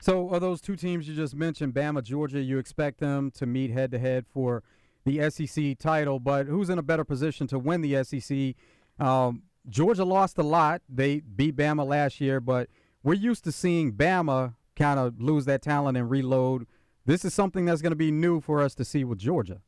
So, 0.00 0.28
are 0.30 0.40
those 0.40 0.60
two 0.60 0.76
teams 0.76 1.08
you 1.08 1.14
just 1.14 1.34
mentioned, 1.34 1.74
Bama, 1.74 2.02
Georgia, 2.02 2.40
you 2.40 2.58
expect 2.58 3.00
them 3.00 3.30
to 3.32 3.46
meet 3.46 3.70
head 3.70 3.90
to 3.92 3.98
head 3.98 4.26
for 4.26 4.62
the 5.04 5.30
SEC 5.30 5.78
title, 5.78 6.18
but 6.18 6.46
who's 6.46 6.70
in 6.70 6.78
a 6.78 6.82
better 6.82 7.04
position 7.04 7.46
to 7.48 7.58
win 7.58 7.80
the 7.80 8.02
SEC? 8.04 8.54
Um, 8.98 9.42
Georgia 9.68 10.04
lost 10.04 10.38
a 10.38 10.42
lot. 10.42 10.82
They 10.88 11.20
beat 11.20 11.56
Bama 11.56 11.86
last 11.86 12.20
year, 12.20 12.40
but 12.40 12.68
we're 13.02 13.14
used 13.14 13.44
to 13.44 13.52
seeing 13.52 13.92
Bama 13.92 14.54
kind 14.76 14.98
of 14.98 15.20
lose 15.20 15.44
that 15.44 15.62
talent 15.62 15.96
and 15.96 16.10
reload. 16.10 16.66
This 17.06 17.24
is 17.24 17.34
something 17.34 17.64
that's 17.64 17.82
going 17.82 17.92
to 17.92 17.96
be 17.96 18.10
new 18.10 18.40
for 18.40 18.60
us 18.60 18.74
to 18.76 18.84
see 18.84 19.04
with 19.04 19.18
Georgia. 19.18 19.60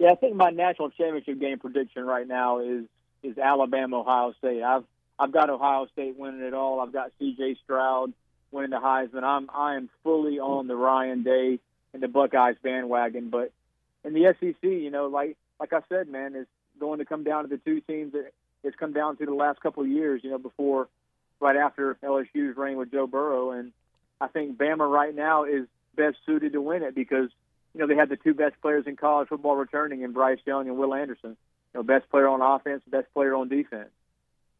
Yeah, 0.00 0.12
I 0.12 0.14
think 0.14 0.34
my 0.34 0.48
national 0.48 0.88
championship 0.92 1.38
game 1.38 1.58
prediction 1.58 2.06
right 2.06 2.26
now 2.26 2.60
is 2.60 2.84
is 3.22 3.36
Alabama 3.36 4.00
Ohio 4.00 4.32
State. 4.38 4.62
I've 4.62 4.84
I've 5.18 5.30
got 5.30 5.50
Ohio 5.50 5.88
State 5.92 6.18
winning 6.18 6.40
it 6.40 6.54
all. 6.54 6.80
I've 6.80 6.92
got 6.92 7.12
C.J. 7.18 7.58
Stroud 7.62 8.14
winning 8.50 8.70
the 8.70 8.78
Heisman. 8.78 9.22
I'm 9.22 9.50
I 9.54 9.74
am 9.76 9.90
fully 10.02 10.38
on 10.40 10.68
the 10.68 10.74
Ryan 10.74 11.22
Day 11.22 11.58
and 11.92 12.02
the 12.02 12.08
Buckeyes 12.08 12.56
bandwagon. 12.62 13.28
But 13.28 13.52
in 14.02 14.14
the 14.14 14.34
SEC, 14.40 14.56
you 14.62 14.90
know, 14.90 15.08
like 15.08 15.36
like 15.60 15.74
I 15.74 15.80
said, 15.90 16.08
man, 16.08 16.34
it's 16.34 16.48
going 16.80 17.00
to 17.00 17.04
come 17.04 17.22
down 17.22 17.42
to 17.42 17.50
the 17.50 17.58
two 17.58 17.82
teams 17.82 18.14
that 18.14 18.32
it's 18.64 18.76
come 18.76 18.94
down 18.94 19.18
to 19.18 19.26
the 19.26 19.34
last 19.34 19.60
couple 19.60 19.82
of 19.82 19.88
years. 19.90 20.22
You 20.24 20.30
know, 20.30 20.38
before 20.38 20.88
right 21.40 21.56
after 21.56 21.98
LSU's 22.02 22.56
reign 22.56 22.78
with 22.78 22.90
Joe 22.90 23.06
Burrow, 23.06 23.50
and 23.50 23.72
I 24.18 24.28
think 24.28 24.56
Bama 24.56 24.90
right 24.90 25.14
now 25.14 25.44
is 25.44 25.66
best 25.94 26.16
suited 26.24 26.54
to 26.54 26.62
win 26.62 26.82
it 26.84 26.94
because 26.94 27.28
you 27.74 27.80
know 27.80 27.86
they 27.86 27.96
have 27.96 28.08
the 28.08 28.16
two 28.16 28.34
best 28.34 28.60
players 28.60 28.86
in 28.86 28.96
college 28.96 29.28
football 29.28 29.56
returning 29.56 30.02
in 30.02 30.12
Bryce 30.12 30.40
Young 30.46 30.68
and 30.68 30.76
Will 30.76 30.94
Anderson. 30.94 31.36
You 31.72 31.80
know, 31.80 31.82
best 31.82 32.10
player 32.10 32.28
on 32.28 32.40
offense, 32.42 32.82
best 32.86 33.12
player 33.14 33.34
on 33.34 33.48
defense. 33.48 33.90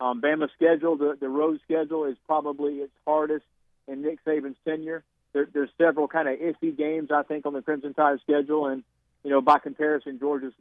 Um, 0.00 0.22
Bama's 0.22 0.50
schedule, 0.56 0.96
the, 0.96 1.16
the 1.20 1.28
road 1.28 1.60
schedule, 1.64 2.04
is 2.04 2.16
probably 2.26 2.76
its 2.76 2.92
hardest 3.06 3.44
in 3.86 4.02
Nick 4.02 4.24
Saban's 4.24 4.56
tenure. 4.64 5.02
There, 5.32 5.46
there's 5.52 5.68
several 5.76 6.08
kind 6.08 6.28
of 6.28 6.38
iffy 6.38 6.76
games, 6.76 7.10
I 7.10 7.22
think, 7.22 7.46
on 7.46 7.52
the 7.52 7.62
Crimson 7.62 7.94
Tide 7.94 8.18
schedule, 8.22 8.66
and 8.66 8.82
you 9.22 9.30
know, 9.30 9.40
by 9.40 9.58
comparison, 9.58 10.18
Georgia's 10.18 10.54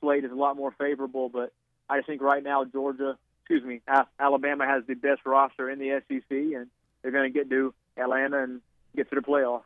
slate 0.00 0.24
is 0.24 0.30
a 0.30 0.34
lot 0.34 0.56
more 0.56 0.72
favorable. 0.72 1.28
But 1.28 1.52
I 1.88 1.98
just 1.98 2.08
think 2.08 2.20
right 2.20 2.42
now, 2.42 2.64
Georgia, 2.64 3.16
excuse 3.40 3.64
me, 3.64 3.80
Alabama 4.18 4.66
has 4.66 4.84
the 4.86 4.94
best 4.94 5.22
roster 5.24 5.70
in 5.70 5.78
the 5.78 6.02
SEC, 6.08 6.30
and 6.30 6.66
they're 7.00 7.12
going 7.12 7.32
to 7.32 7.38
get 7.38 7.48
to 7.48 7.72
Atlanta 7.96 8.42
and 8.42 8.60
get 8.94 9.08
to 9.10 9.14
the 9.14 9.22
playoff. 9.22 9.62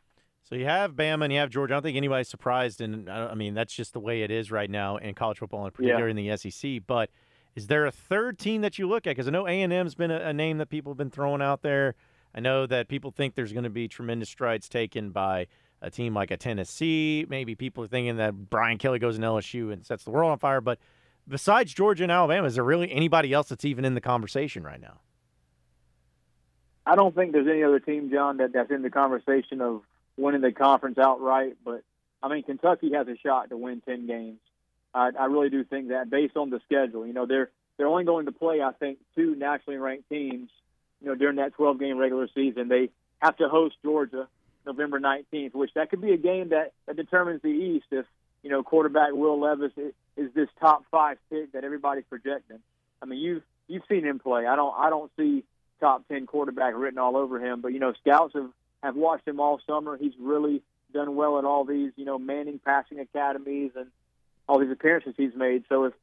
So 0.49 0.55
you 0.55 0.65
have 0.67 0.93
Bama 0.93 1.25
and 1.25 1.33
you 1.33 1.41
have 1.41 1.51
Georgia. 1.51 1.75
I 1.75 1.77
don't 1.77 1.83
think 1.83 1.97
anybody's 1.97 2.29
surprised, 2.29 2.81
and 2.81 3.11
I 3.11 3.35
mean 3.35 3.55
that's 3.55 3.75
just 3.75 3.93
the 3.93 3.99
way 4.01 4.23
it 4.23 4.31
is 4.31 4.53
right 4.53 4.71
now 4.71 4.97
in 4.97 5.15
college 5.15 5.39
football, 5.39 5.65
and 5.65 5.75
particularly 5.75 6.23
yeah. 6.23 6.35
in 6.35 6.41
the 6.41 6.51
SEC. 6.51 6.83
But 6.87 7.11
is 7.57 7.67
there 7.67 7.85
a 7.85 7.91
third 7.91 8.39
team 8.39 8.61
that 8.61 8.79
you 8.79 8.87
look 8.87 9.09
at? 9.09 9.11
Because 9.11 9.27
I 9.27 9.33
know 9.33 9.49
A 9.49 9.63
and 9.63 9.73
M's 9.73 9.97
been 9.97 10.13
a, 10.13 10.21
a, 10.21 10.33
name 10.33 10.59
that 10.59 10.69
people 10.69 10.93
have 10.93 10.99
been 10.99 11.11
throwing 11.11 11.43
out 11.43 11.63
there. 11.63 11.97
I 12.33 12.39
know 12.39 12.65
that 12.67 12.87
people 12.87 13.11
think 13.11 13.35
there's 13.35 13.53
going 13.53 13.65
to 13.65 13.71
be 13.71 13.89
tremendous 13.89 14.29
strides 14.29 14.69
taken 14.69 15.11
by 15.11 15.49
a 15.83 15.91
team 15.91 16.15
like 16.15 16.31
a 16.31 16.37
Tennessee. 16.37 17.27
Maybe 17.29 17.57
people 17.57 17.83
are 17.83 17.89
thinking 17.89 18.17
that 18.19 18.49
Brian 18.49 18.79
Kelly 18.79 19.01
goes 19.01 19.17
in 19.17 19.23
LSU 19.23 19.73
and 19.73 19.85
sets 19.85 20.05
the 20.05 20.11
world 20.11 20.31
on 20.31 20.39
fire. 20.39 20.61
But 20.61 20.79
besides 21.27 21.75
Georgia 21.75 22.05
and 22.05 22.13
Alabama, 22.13 22.47
is 22.47 22.55
there 22.55 22.63
really 22.63 22.93
anybody 22.93 23.33
else 23.33 23.49
that's 23.49 23.65
even 23.65 23.85
in 23.85 23.95
the 23.95 24.01
conversation 24.01 24.63
right 24.63 24.81
now? 24.81 25.01
I 26.85 26.95
don't 26.95 27.17
think 27.17 27.33
there's 27.33 27.49
any 27.49 27.65
other 27.65 27.81
team, 27.81 28.11
John, 28.13 28.37
that, 28.37 28.53
that's 28.53 28.71
in 28.71 28.83
the 28.83 28.91
conversation 28.91 29.61
of 29.61 29.83
winning 30.17 30.41
the 30.41 30.53
conference 30.53 30.99
outright. 30.99 31.57
But 31.65 31.83
I 32.23 32.29
mean, 32.29 32.43
Kentucky 32.43 32.93
has 32.93 33.09
a 33.09 33.17
shot 33.17 33.51
to 33.51 33.57
win 33.57 33.81
ten 33.81 34.07
games. 34.07 34.41
I, 34.95 35.11
I 35.19 35.27
really 35.27 35.51
do 35.51 35.65
think 35.65 35.89
that 35.89 36.11
based 36.11 36.37
on 36.37 36.51
the 36.51 36.61
schedule. 36.65 37.07
You 37.07 37.13
know, 37.13 37.27
they're 37.27 37.51
they're 37.77 37.87
only 37.87 38.05
going 38.05 38.27
to 38.27 38.33
play, 38.33 38.63
I 38.63 38.73
think, 38.73 38.99
two 39.15 39.35
nationally 39.35 39.79
ranked 39.79 40.09
teams. 40.09 40.51
You 41.01 41.09
know, 41.09 41.15
during 41.15 41.37
that 41.37 41.53
12 41.55 41.79
game 41.79 41.99
regular 41.99 42.29
season, 42.35 42.69
they 42.69 42.89
have 43.21 43.37
to 43.37 43.49
host 43.49 43.77
Georgia 43.83 44.29
November 44.65 44.99
19th, 44.99 45.55
which 45.55 45.71
that 45.75 45.91
could 45.91 46.01
be 46.01 46.13
a 46.13 46.17
game 46.17 46.49
that, 46.49 46.73
that 46.87 46.97
determines 46.97 47.43
the 47.43 47.49
East 47.49 47.87
if 47.91 48.07
you 48.43 48.51
know 48.51 48.63
quarterback 48.63 49.13
Will 49.13 49.41
Levis 49.41 49.73
is, 49.77 49.93
is 50.17 50.33
this 50.35 50.49
top 50.61 50.85
five 50.91 51.19
pick 51.31 51.53
that 51.53 51.65
everybody's 51.65 52.05
projecting. 52.09 52.59
I 53.03 53.07
mean, 53.07 53.19
you've 53.19 53.43
you've 53.69 53.83
seen 53.89 54.05
him 54.05 54.19
play. 54.19 54.47
I 54.47 54.57
don't 54.57 54.75
I 54.77 54.91
don't 54.91 55.11
see 55.17 55.45
top 55.81 56.09
10 56.09 56.27
quarterback 56.27 56.75
written 56.75 56.99
all 56.99 57.17
over 57.17 57.39
him, 57.39 57.61
but 57.61 57.73
you 57.73 57.79
know, 57.79 57.93
scouts 58.01 58.35
have 58.35 58.51
have 58.87 58.97
watched 58.97 59.27
him 59.27 59.41
all 59.41 59.61
summer. 59.67 59.97
He's 59.97 60.15
really 60.19 60.63
done 60.93 61.15
well 61.17 61.39
at 61.39 61.45
all 61.45 61.65
these 61.65 61.93
you 61.97 62.05
know 62.05 62.19
Manning 62.19 62.61
passing 62.65 62.99
academies 63.01 63.73
and 63.77 63.87
all 64.49 64.59
these 64.59 64.71
appearances 64.71 65.15
he's 65.17 65.35
made. 65.37 65.65
So 65.69 65.85
if 65.85 65.95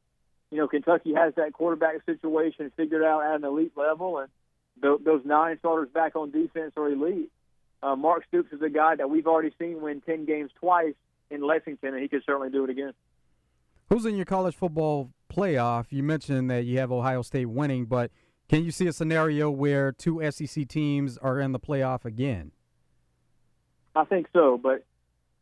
you 0.50 0.58
know 0.58 0.68
Kentucky 0.68 1.14
has 1.14 1.34
that 1.36 1.52
quarterback 1.52 2.04
situation 2.06 2.70
figured 2.76 3.02
out 3.02 3.22
at 3.22 3.36
an 3.36 3.44
elite 3.44 3.72
level, 3.76 4.18
and 4.18 4.28
th- 4.80 5.00
those 5.04 5.22
nine 5.24 5.58
starters 5.58 5.88
back 5.92 6.16
on 6.16 6.30
defense 6.30 6.72
are 6.76 6.88
elite, 6.88 7.30
uh, 7.82 7.96
Mark 7.96 8.24
Stoops 8.28 8.52
is 8.52 8.62
a 8.62 8.70
guy 8.70 8.96
that 8.96 9.10
we've 9.10 9.26
already 9.26 9.52
seen 9.58 9.80
win 9.80 10.00
ten 10.00 10.24
games 10.24 10.50
twice 10.60 10.94
in 11.30 11.42
Lexington, 11.42 11.94
and 11.94 12.02
he 12.02 12.08
could 12.08 12.22
certainly 12.24 12.50
do 12.50 12.64
it 12.64 12.70
again. 12.70 12.92
Who's 13.90 14.06
in 14.06 14.16
your 14.16 14.24
college 14.24 14.56
football 14.56 15.10
playoff? 15.32 15.86
You 15.90 16.02
mentioned 16.02 16.50
that 16.50 16.64
you 16.64 16.78
have 16.78 16.90
Ohio 16.90 17.22
State 17.22 17.46
winning, 17.46 17.84
but 17.86 18.10
can 18.48 18.64
you 18.64 18.70
see 18.70 18.86
a 18.86 18.92
scenario 18.92 19.50
where 19.50 19.92
two 19.92 20.20
SEC 20.30 20.68
teams 20.68 21.18
are 21.18 21.40
in 21.40 21.52
the 21.52 21.60
playoff 21.60 22.04
again? 22.04 22.52
I 23.94 24.04
think 24.04 24.28
so, 24.32 24.58
but 24.60 24.84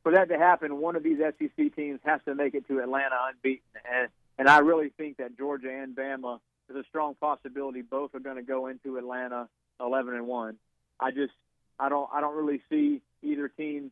for 0.02 0.12
that 0.12 0.28
to 0.28 0.38
happen, 0.38 0.78
one 0.78 0.96
of 0.96 1.02
these 1.02 1.18
SEC 1.18 1.74
teams 1.74 2.00
has 2.04 2.20
to 2.26 2.34
make 2.34 2.54
it 2.54 2.66
to 2.68 2.80
Atlanta 2.80 3.16
unbeaten, 3.28 3.62
and 3.90 4.08
and 4.38 4.48
I 4.48 4.58
really 4.58 4.90
think 4.96 5.18
that 5.18 5.36
Georgia 5.36 5.70
and 5.70 5.94
Bama 5.94 6.40
is 6.68 6.76
a 6.76 6.84
strong 6.88 7.14
possibility. 7.14 7.82
Both 7.82 8.14
are 8.14 8.20
going 8.20 8.36
to 8.36 8.42
go 8.42 8.66
into 8.66 8.96
Atlanta 8.96 9.48
11 9.78 10.14
and 10.14 10.26
one. 10.26 10.56
I 10.98 11.10
just 11.10 11.32
I 11.78 11.88
don't 11.88 12.08
I 12.12 12.20
don't 12.20 12.36
really 12.36 12.62
see 12.70 13.00
either 13.22 13.48
team, 13.48 13.90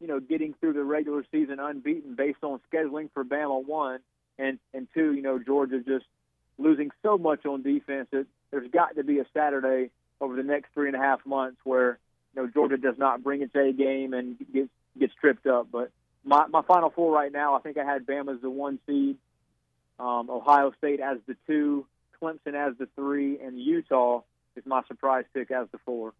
you 0.00 0.06
know, 0.06 0.20
getting 0.20 0.54
through 0.60 0.74
the 0.74 0.84
regular 0.84 1.24
season 1.32 1.58
unbeaten 1.58 2.14
based 2.14 2.42
on 2.42 2.60
scheduling 2.72 3.10
for 3.12 3.24
Bama 3.24 3.64
one 3.64 4.00
and 4.38 4.58
and 4.72 4.88
two, 4.94 5.12
you 5.12 5.22
know, 5.22 5.38
Georgia 5.38 5.80
just 5.80 6.06
losing 6.58 6.90
so 7.02 7.18
much 7.18 7.46
on 7.46 7.62
defense 7.62 8.08
that 8.12 8.26
there's 8.50 8.70
got 8.70 8.96
to 8.96 9.04
be 9.04 9.18
a 9.18 9.26
Saturday 9.34 9.90
over 10.20 10.36
the 10.36 10.42
next 10.42 10.68
three 10.74 10.88
and 10.88 10.96
a 10.96 11.00
half 11.00 11.24
months 11.24 11.58
where 11.64 11.98
you 12.34 12.42
know 12.42 12.48
Georgia 12.52 12.76
does 12.76 12.96
not 12.98 13.22
bring 13.22 13.42
its 13.42 13.54
A 13.54 13.72
game 13.72 14.14
and 14.14 14.36
gets 14.52 14.70
gets 14.98 15.12
tripped 15.20 15.46
up. 15.46 15.68
But 15.70 15.90
my 16.24 16.46
my 16.46 16.62
final 16.62 16.90
four 16.90 17.12
right 17.12 17.32
now, 17.32 17.54
I 17.54 17.60
think 17.60 17.78
I 17.78 17.84
had 17.84 18.06
Bama 18.06 18.34
as 18.34 18.40
the 18.40 18.50
one 18.50 18.78
seed, 18.86 19.16
um, 19.98 20.30
Ohio 20.30 20.72
State 20.78 21.00
as 21.00 21.18
the 21.26 21.36
two, 21.46 21.86
Clemson 22.20 22.54
as 22.54 22.76
the 22.78 22.88
three, 22.96 23.38
and 23.40 23.58
Utah 23.58 24.22
is 24.56 24.64
my 24.66 24.82
surprise 24.88 25.24
pick 25.34 25.50
as 25.50 25.68
the 25.72 25.78
four. 25.84 26.12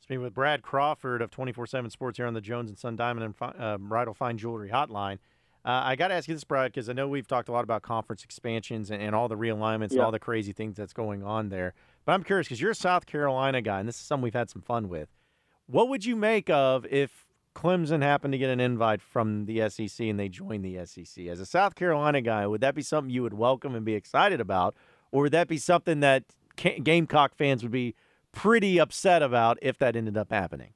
Speaking 0.00 0.22
with 0.22 0.34
Brad 0.34 0.62
Crawford 0.62 1.20
of 1.20 1.30
24/7 1.30 1.90
Sports 1.90 2.16
here 2.16 2.26
on 2.26 2.34
the 2.34 2.40
Jones 2.40 2.70
and 2.70 2.78
Son 2.78 2.96
Diamond 2.96 3.34
and 3.40 3.54
uh, 3.58 3.78
Bridal 3.78 4.14
Fine 4.14 4.38
Jewelry 4.38 4.70
Hotline. 4.70 5.18
Uh, 5.64 5.82
I 5.84 5.96
got 5.96 6.08
to 6.08 6.14
ask 6.14 6.28
you 6.28 6.34
this, 6.34 6.44
Brad, 6.44 6.72
because 6.72 6.88
I 6.88 6.92
know 6.92 7.08
we've 7.08 7.26
talked 7.26 7.48
a 7.48 7.52
lot 7.52 7.64
about 7.64 7.82
conference 7.82 8.24
expansions 8.24 8.90
and, 8.90 9.02
and 9.02 9.14
all 9.14 9.28
the 9.28 9.36
realignments 9.36 9.90
yeah. 9.90 9.96
and 9.96 10.00
all 10.02 10.12
the 10.12 10.18
crazy 10.18 10.52
things 10.52 10.76
that's 10.76 10.92
going 10.92 11.22
on 11.22 11.48
there. 11.50 11.74
But 12.06 12.12
I'm 12.12 12.24
curious 12.24 12.46
because 12.46 12.60
you're 12.60 12.70
a 12.70 12.76
South 12.76 13.04
Carolina 13.04 13.60
guy, 13.60 13.80
and 13.80 13.88
this 13.88 13.96
is 13.96 14.02
something 14.02 14.22
we've 14.22 14.32
had 14.32 14.48
some 14.48 14.62
fun 14.62 14.88
with. 14.88 15.08
What 15.70 15.90
would 15.90 16.06
you 16.06 16.16
make 16.16 16.48
of 16.48 16.86
if 16.86 17.26
Clemson 17.54 18.00
happened 18.00 18.32
to 18.32 18.38
get 18.38 18.48
an 18.48 18.58
invite 18.58 19.02
from 19.02 19.44
the 19.44 19.68
SEC 19.68 20.06
and 20.06 20.18
they 20.18 20.30
joined 20.30 20.64
the 20.64 20.86
SEC? 20.86 21.26
As 21.26 21.40
a 21.40 21.46
South 21.46 21.74
Carolina 21.74 22.22
guy, 22.22 22.46
would 22.46 22.62
that 22.62 22.74
be 22.74 22.80
something 22.80 23.10
you 23.10 23.22
would 23.22 23.34
welcome 23.34 23.74
and 23.74 23.84
be 23.84 23.92
excited 23.92 24.40
about, 24.40 24.74
or 25.12 25.24
would 25.24 25.32
that 25.32 25.46
be 25.46 25.58
something 25.58 26.00
that 26.00 26.24
Gamecock 26.56 27.34
fans 27.34 27.62
would 27.62 27.70
be 27.70 27.94
pretty 28.32 28.80
upset 28.80 29.22
about 29.22 29.58
if 29.60 29.76
that 29.76 29.94
ended 29.94 30.16
up 30.16 30.32
happening? 30.32 30.72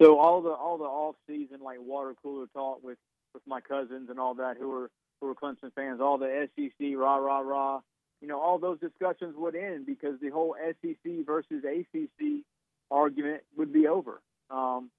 So 0.00 0.18
all 0.18 0.40
the 0.40 0.50
all 0.50 0.78
the 0.78 0.84
off 0.84 1.16
season 1.26 1.60
like 1.62 1.76
water 1.78 2.14
cooler 2.22 2.46
talk 2.54 2.82
with 2.82 2.96
with 3.34 3.46
my 3.46 3.60
cousins 3.60 4.08
and 4.08 4.18
all 4.18 4.32
that 4.36 4.56
who 4.56 4.72
are 4.72 4.90
who 5.20 5.28
are 5.28 5.34
Clemson 5.34 5.70
fans, 5.74 6.00
all 6.00 6.16
the 6.16 6.48
SEC 6.56 6.96
rah 6.96 7.16
rah 7.16 7.40
rah, 7.40 7.80
you 8.22 8.28
know, 8.28 8.40
all 8.40 8.58
those 8.58 8.80
discussions 8.80 9.34
would 9.36 9.54
end 9.54 9.84
because 9.84 10.18
the 10.22 10.30
whole 10.30 10.56
SEC 10.80 11.26
versus 11.26 11.62
ACC 11.64 12.44
argument 12.92 13.42
would 13.56 13.72
be 13.72 13.86
over. 13.88 14.20
Um, 14.50 14.90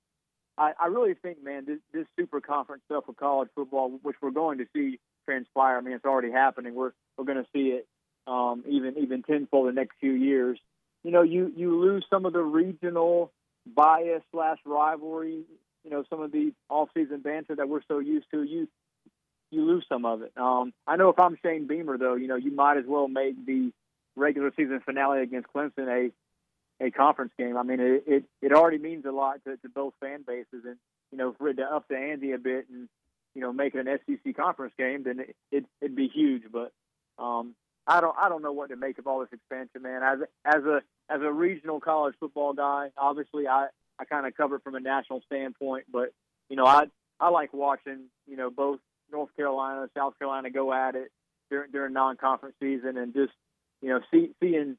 I, 0.57 0.73
I 0.79 0.87
really 0.87 1.13
think, 1.13 1.43
man, 1.43 1.65
this, 1.65 1.79
this 1.93 2.05
super 2.19 2.41
conference 2.41 2.83
stuff 2.85 3.05
with 3.07 3.17
college 3.17 3.49
football, 3.55 3.99
which 4.01 4.15
we're 4.21 4.31
going 4.31 4.59
to 4.59 4.65
see 4.75 4.99
transpire. 5.25 5.77
I 5.77 5.81
mean, 5.81 5.93
it's 5.93 6.05
already 6.05 6.31
happening. 6.31 6.75
We're 6.75 6.91
we're 7.17 7.25
going 7.25 7.43
to 7.43 7.49
see 7.53 7.69
it 7.69 7.87
um, 8.27 8.63
even 8.67 8.97
even 8.97 9.23
tenfold 9.23 9.67
the 9.67 9.73
next 9.73 9.95
few 9.99 10.13
years. 10.13 10.59
You 11.03 11.11
know, 11.11 11.21
you 11.21 11.51
you 11.55 11.79
lose 11.79 12.05
some 12.09 12.25
of 12.25 12.33
the 12.33 12.41
regional 12.41 13.31
bias 13.65 14.23
slash 14.31 14.59
rivalry. 14.65 15.43
You 15.83 15.91
know, 15.91 16.03
some 16.09 16.21
of 16.21 16.31
the 16.31 16.53
off-season 16.69 17.19
banter 17.19 17.55
that 17.55 17.67
we're 17.67 17.81
so 17.87 17.99
used 17.99 18.27
to. 18.31 18.43
You 18.43 18.67
you 19.51 19.65
lose 19.65 19.85
some 19.87 20.05
of 20.05 20.21
it. 20.21 20.31
Um, 20.37 20.73
I 20.87 20.95
know 20.95 21.09
if 21.09 21.19
I'm 21.19 21.37
Shane 21.43 21.67
Beamer, 21.67 21.97
though, 21.97 22.15
you 22.15 22.27
know, 22.27 22.35
you 22.35 22.51
might 22.51 22.77
as 22.77 22.85
well 22.87 23.07
make 23.07 23.45
the 23.45 23.71
regular 24.15 24.51
season 24.55 24.81
finale 24.85 25.21
against 25.21 25.47
Clemson 25.53 25.87
a 25.87 26.11
a 26.83 26.91
conference 26.91 27.31
game. 27.37 27.57
I 27.57 27.63
mean, 27.63 27.79
it 27.79 28.03
it, 28.05 28.23
it 28.41 28.53
already 28.53 28.77
means 28.77 29.05
a 29.05 29.11
lot 29.11 29.43
to, 29.45 29.57
to 29.57 29.69
both 29.69 29.93
fan 29.99 30.23
bases, 30.25 30.65
and 30.65 30.77
you 31.11 31.17
know, 31.17 31.33
for 31.37 31.49
it 31.49 31.55
to 31.55 31.63
up 31.63 31.87
the 31.89 31.97
ante 31.97 32.31
a 32.33 32.37
bit 32.37 32.67
and 32.69 32.89
you 33.33 33.41
know 33.41 33.53
make 33.53 33.73
it 33.75 33.87
an 33.87 33.99
SEC 34.05 34.35
conference 34.35 34.73
game, 34.77 35.03
then 35.03 35.19
it, 35.21 35.35
it 35.51 35.65
it'd 35.81 35.95
be 35.95 36.09
huge. 36.13 36.43
But 36.51 36.71
um, 37.17 37.55
I 37.87 38.01
don't 38.01 38.15
I 38.17 38.29
don't 38.29 38.41
know 38.41 38.53
what 38.53 38.69
to 38.69 38.75
make 38.75 38.97
of 38.97 39.07
all 39.07 39.19
this 39.19 39.33
expansion, 39.33 39.81
man. 39.81 40.03
As 40.03 40.19
as 40.45 40.63
a 40.65 40.81
as 41.09 41.21
a 41.21 41.31
regional 41.31 41.79
college 41.79 42.15
football 42.19 42.53
guy, 42.53 42.89
obviously 42.97 43.47
I 43.47 43.67
I 43.99 44.05
kind 44.05 44.27
of 44.27 44.35
cover 44.35 44.59
from 44.59 44.75
a 44.75 44.79
national 44.79 45.21
standpoint, 45.25 45.85
but 45.91 46.13
you 46.49 46.55
know 46.55 46.65
I 46.65 46.85
I 47.19 47.29
like 47.29 47.53
watching 47.53 48.05
you 48.27 48.37
know 48.37 48.49
both 48.49 48.79
North 49.11 49.35
Carolina, 49.35 49.89
South 49.95 50.17
Carolina 50.17 50.49
go 50.49 50.73
at 50.73 50.95
it 50.95 51.11
during 51.49 51.71
during 51.71 51.93
non-conference 51.93 52.55
season, 52.59 52.97
and 52.97 53.13
just 53.13 53.33
you 53.81 53.89
know 53.89 53.99
see, 54.11 54.31
seeing 54.41 54.77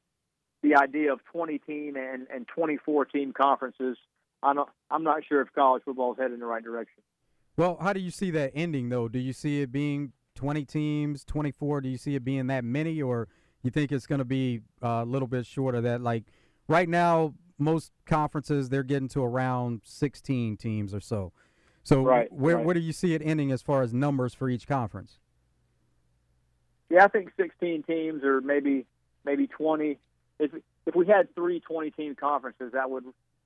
the 0.65 0.75
idea 0.75 1.13
of 1.13 1.19
20 1.31 1.59
team 1.59 1.95
and, 1.95 2.25
and 2.33 2.47
24 2.47 3.05
team 3.05 3.33
conferences, 3.33 3.97
I'm 4.41 4.55
not, 4.55 4.69
I'm 4.89 5.03
not 5.03 5.23
sure 5.27 5.41
if 5.41 5.53
college 5.53 5.83
football 5.83 6.13
is 6.13 6.17
headed 6.17 6.33
in 6.33 6.39
the 6.39 6.45
right 6.47 6.63
direction. 6.63 7.03
Well, 7.55 7.77
how 7.79 7.93
do 7.93 7.99
you 7.99 8.09
see 8.09 8.31
that 8.31 8.51
ending, 8.55 8.89
though? 8.89 9.07
Do 9.07 9.19
you 9.19 9.31
see 9.31 9.61
it 9.61 9.71
being 9.71 10.11
20 10.33 10.65
teams, 10.65 11.23
24? 11.23 11.81
Do 11.81 11.89
you 11.89 11.97
see 11.97 12.15
it 12.15 12.25
being 12.25 12.47
that 12.47 12.63
many, 12.63 13.01
or 13.01 13.27
you 13.61 13.69
think 13.69 13.91
it's 13.91 14.07
going 14.07 14.19
to 14.19 14.25
be 14.25 14.61
uh, 14.83 15.03
a 15.03 15.05
little 15.05 15.27
bit 15.27 15.45
short 15.45 15.75
of 15.75 15.83
that? 15.83 16.01
Like 16.01 16.23
right 16.67 16.89
now, 16.89 17.35
most 17.59 17.91
conferences 18.05 18.69
they're 18.69 18.83
getting 18.83 19.07
to 19.09 19.23
around 19.23 19.81
16 19.85 20.57
teams 20.57 20.93
or 20.93 20.99
so. 20.99 21.31
So 21.83 22.03
right, 22.03 22.31
where 22.33 22.57
right. 22.57 22.65
where 22.65 22.73
do 22.73 22.81
you 22.81 22.91
see 22.91 23.13
it 23.13 23.21
ending 23.23 23.51
as 23.51 23.61
far 23.61 23.83
as 23.83 23.93
numbers 23.93 24.33
for 24.33 24.49
each 24.49 24.67
conference? 24.67 25.19
Yeah, 26.89 27.05
I 27.05 27.07
think 27.07 27.31
16 27.37 27.83
teams 27.83 28.23
or 28.23 28.41
maybe 28.41 28.85
maybe 29.23 29.47
20 29.47 29.99
if 30.39 30.51
if 30.85 30.95
we 30.95 31.07
had 31.07 31.33
three 31.35 31.59
20 31.59 31.91
team 31.91 32.15
conferences, 32.15 32.73
that 32.73 32.89
would 32.89 33.05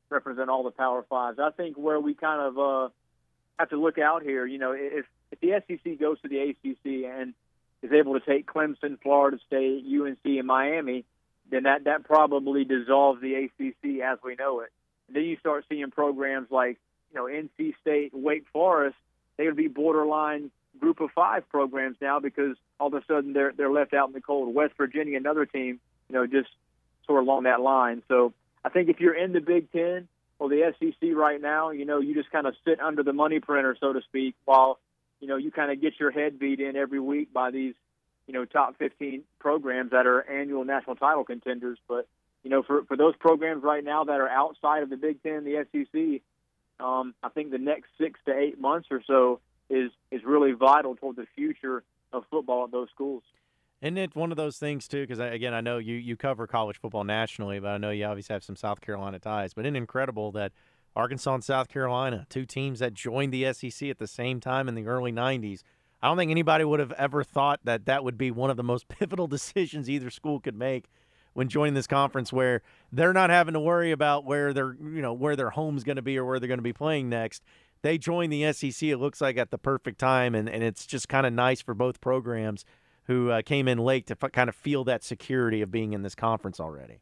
represent 0.10 0.50
all 0.50 0.64
the 0.64 0.72
Power 0.72 1.06
Fives. 1.10 1.40
I 1.40 1.52
think 1.52 1.78
where 1.78 2.00
we 2.00 2.14
kind 2.14 2.42
of 2.42 2.60
uh, 2.60 2.90
have 3.58 3.70
to 3.70 3.78
look 3.78 3.98
out 3.98 4.24
here, 4.24 4.46
you 4.46 4.58
know, 4.58 4.74
if 4.74 5.06
if 5.32 5.40
the 5.40 5.62
SEC 5.68 6.00
goes 6.00 6.20
to 6.22 6.28
the 6.28 6.40
ACC 6.40 7.06
and 7.06 7.34
is 7.82 7.92
able 7.92 8.20
to 8.20 8.26
take 8.26 8.48
Clemson, 8.48 9.00
Florida 9.02 9.38
State, 9.46 9.86
UNC, 9.86 10.20
and 10.26 10.48
Miami, 10.48 11.06
then 11.50 11.64
that 11.64 11.84
that 11.86 12.04
probably 12.04 12.66
dissolves 12.66 13.22
the 13.22 13.36
ACC 13.36 14.02
as 14.02 14.20
we 14.24 14.36
know 14.36 14.62
it. 14.62 14.72
And 15.08 15.16
then 15.16 15.24
you 15.24 15.38
start 15.38 15.66
seeing 15.70 15.92
programs 15.92 16.50
like 16.52 16.78
you 17.14 17.20
know 17.20 17.26
NC 17.26 17.76
State, 17.82 18.12
Wake 18.14 18.46
Forest. 18.52 18.98
They 19.38 19.46
would 19.46 19.56
be 19.56 19.68
borderline 19.68 20.52
group 20.80 21.02
of 21.02 21.12
five 21.12 21.48
programs 21.50 21.98
now 22.02 22.20
because 22.20 22.56
all 22.80 22.88
of 22.88 22.94
a 22.94 23.04
sudden 23.06 23.34
they're 23.34 23.54
they're 23.56 23.72
left 23.72 23.94
out 23.94 24.08
in 24.08 24.14
the 24.14 24.22
cold. 24.22 24.54
West 24.54 24.74
Virginia, 24.78 25.18
another 25.18 25.46
team, 25.46 25.80
you 26.10 26.16
know, 26.16 26.26
just 26.26 26.50
sort 27.10 27.24
of 27.24 27.28
along 27.28 27.44
that 27.44 27.60
line. 27.60 28.04
So 28.08 28.34
I 28.64 28.70
think 28.70 28.88
if 28.88 29.00
you're 29.00 29.16
in 29.16 29.34
the 29.34 29.42
Big 29.42 29.72
Ten, 29.72 30.08
Well, 30.38 30.48
the 30.48 30.74
SEC 30.80 31.10
right 31.16 31.42
now, 31.42 31.72
you 31.72 31.86
know, 31.86 32.00
you 32.00 32.14
just 32.14 32.32
kind 32.32 32.46
of 32.48 32.54
sit 32.64 32.80
under 32.80 33.04
the 33.04 33.12
money 33.14 33.40
printer, 33.40 33.76
so 33.78 33.92
to 33.92 34.02
speak, 34.04 34.36
while 34.46 34.80
you 35.20 35.28
know 35.28 35.36
you 35.36 35.52
kind 35.52 35.72
of 35.72 35.82
get 35.82 36.00
your 36.00 36.12
head 36.12 36.40
beat 36.40 36.60
in 36.62 36.78
every 36.78 37.00
week 37.00 37.34
by 37.34 37.52
these, 37.52 37.74
you 38.28 38.34
know, 38.34 38.46
top 38.46 38.78
15 38.78 39.24
programs 39.40 39.92
that 39.92 40.06
are 40.08 40.22
annual 40.22 40.64
national 40.64 40.96
title 40.96 41.26
contenders. 41.26 41.80
But 41.90 42.08
you 42.44 42.50
know, 42.50 42.62
for 42.64 42.84
for 42.84 42.96
those 42.96 43.16
programs 43.18 43.64
right 43.64 43.84
now 43.84 44.04
that 44.06 44.20
are 44.22 44.30
outside 44.30 44.84
of 44.84 44.90
the 44.90 44.98
Big 44.98 45.22
Ten, 45.24 45.44
the 45.44 45.66
SEC, 45.72 46.22
um, 46.80 47.16
I 47.24 47.30
think 47.30 47.52
the 47.52 47.58
next 47.58 47.90
six 47.98 48.20
to 48.28 48.38
eight 48.38 48.62
months 48.62 48.88
or 48.92 49.02
so 49.06 49.42
is 49.70 49.92
is 50.12 50.24
really 50.24 50.54
vital 50.54 50.96
toward 50.96 51.16
the 51.18 51.28
future 51.36 51.84
of 52.14 52.24
football 52.32 52.66
at 52.66 52.72
those 52.72 52.90
schools. 52.94 53.24
Isn't 53.82 53.98
it 53.98 54.16
one 54.16 54.32
of 54.32 54.38
those 54.38 54.58
things 54.58 54.88
too? 54.88 55.04
Because 55.04 55.20
again, 55.20 55.54
I 55.54 55.62
know 55.62 55.78
you 55.78 55.96
you 55.96 56.18
cover 56.18 56.48
college 56.48 56.80
football 56.80 57.06
nationally, 57.06 57.60
but 57.60 57.70
I 57.70 57.78
know 57.78 57.92
you 57.92 58.06
obviously 58.06 58.34
have 58.34 58.44
some 58.44 58.58
South 58.58 58.82
Carolina 58.82 59.20
ties. 59.20 59.54
But 59.54 59.66
isn't 59.66 59.76
incredible 59.76 60.32
that 60.34 60.52
Arkansas 60.96 61.34
and 61.34 61.44
South 61.44 61.70
Carolina, 61.70 62.26
two 62.30 62.46
teams 62.46 62.80
that 62.80 62.94
joined 62.94 63.34
the 63.34 63.54
SEC 63.54 63.90
at 63.90 63.98
the 63.98 64.08
same 64.08 64.42
time 64.42 64.68
in 64.68 64.76
the 64.76 64.86
early 64.86 65.14
'90s. 65.14 65.62
I 66.02 66.08
don't 66.08 66.18
think 66.18 66.32
anybody 66.32 66.64
would 66.64 66.80
have 66.80 66.94
ever 66.94 67.24
thought 67.24 67.60
that 67.64 67.86
that 67.86 68.04
would 68.04 68.18
be 68.18 68.32
one 68.32 68.50
of 68.50 68.58
the 68.58 68.64
most 68.64 68.88
pivotal 68.90 69.28
decisions 69.28 69.90
either 69.90 70.10
school 70.10 70.40
could 70.40 70.56
make 70.56 70.86
when 71.34 71.48
joining 71.48 71.74
this 71.74 71.88
conference, 71.88 72.34
where 72.34 72.62
they're 72.92 73.14
not 73.14 73.30
having 73.30 73.54
to 73.54 73.60
worry 73.62 73.92
about 73.92 74.26
where 74.26 74.52
their 74.52 74.74
you 74.74 75.02
know 75.02 75.14
where 75.14 75.38
their 75.38 75.52
home's 75.52 75.86
going 75.86 75.96
to 75.96 76.02
be 76.02 76.18
or 76.18 76.26
where 76.26 76.38
they're 76.38 76.50
going 76.50 76.60
to 76.60 76.64
be 76.64 76.74
playing 76.74 77.08
next. 77.08 77.44
They 77.82 77.98
join 77.98 78.30
the 78.30 78.52
SEC. 78.52 78.90
It 78.90 78.98
looks 78.98 79.22
like 79.22 79.38
at 79.38 79.52
the 79.52 79.58
perfect 79.58 80.00
time, 80.00 80.36
and, 80.36 80.50
and 80.50 80.62
it's 80.64 80.86
just 80.86 81.08
kind 81.08 81.26
of 81.26 81.32
nice 81.32 81.62
for 81.62 81.74
both 81.74 82.02
programs 82.02 82.66
who 83.10 83.32
uh, 83.32 83.42
came 83.42 83.68
in 83.68 83.80
late 83.80 84.06
to 84.06 84.16
f- 84.22 84.32
kind 84.32 84.50
of 84.50 84.56
feel 84.56 84.84
that 84.84 85.04
security 85.04 85.64
of 85.64 85.72
being 85.72 85.94
in 85.94 86.04
this 86.04 86.14
conference 86.14 86.60
already. 86.60 87.00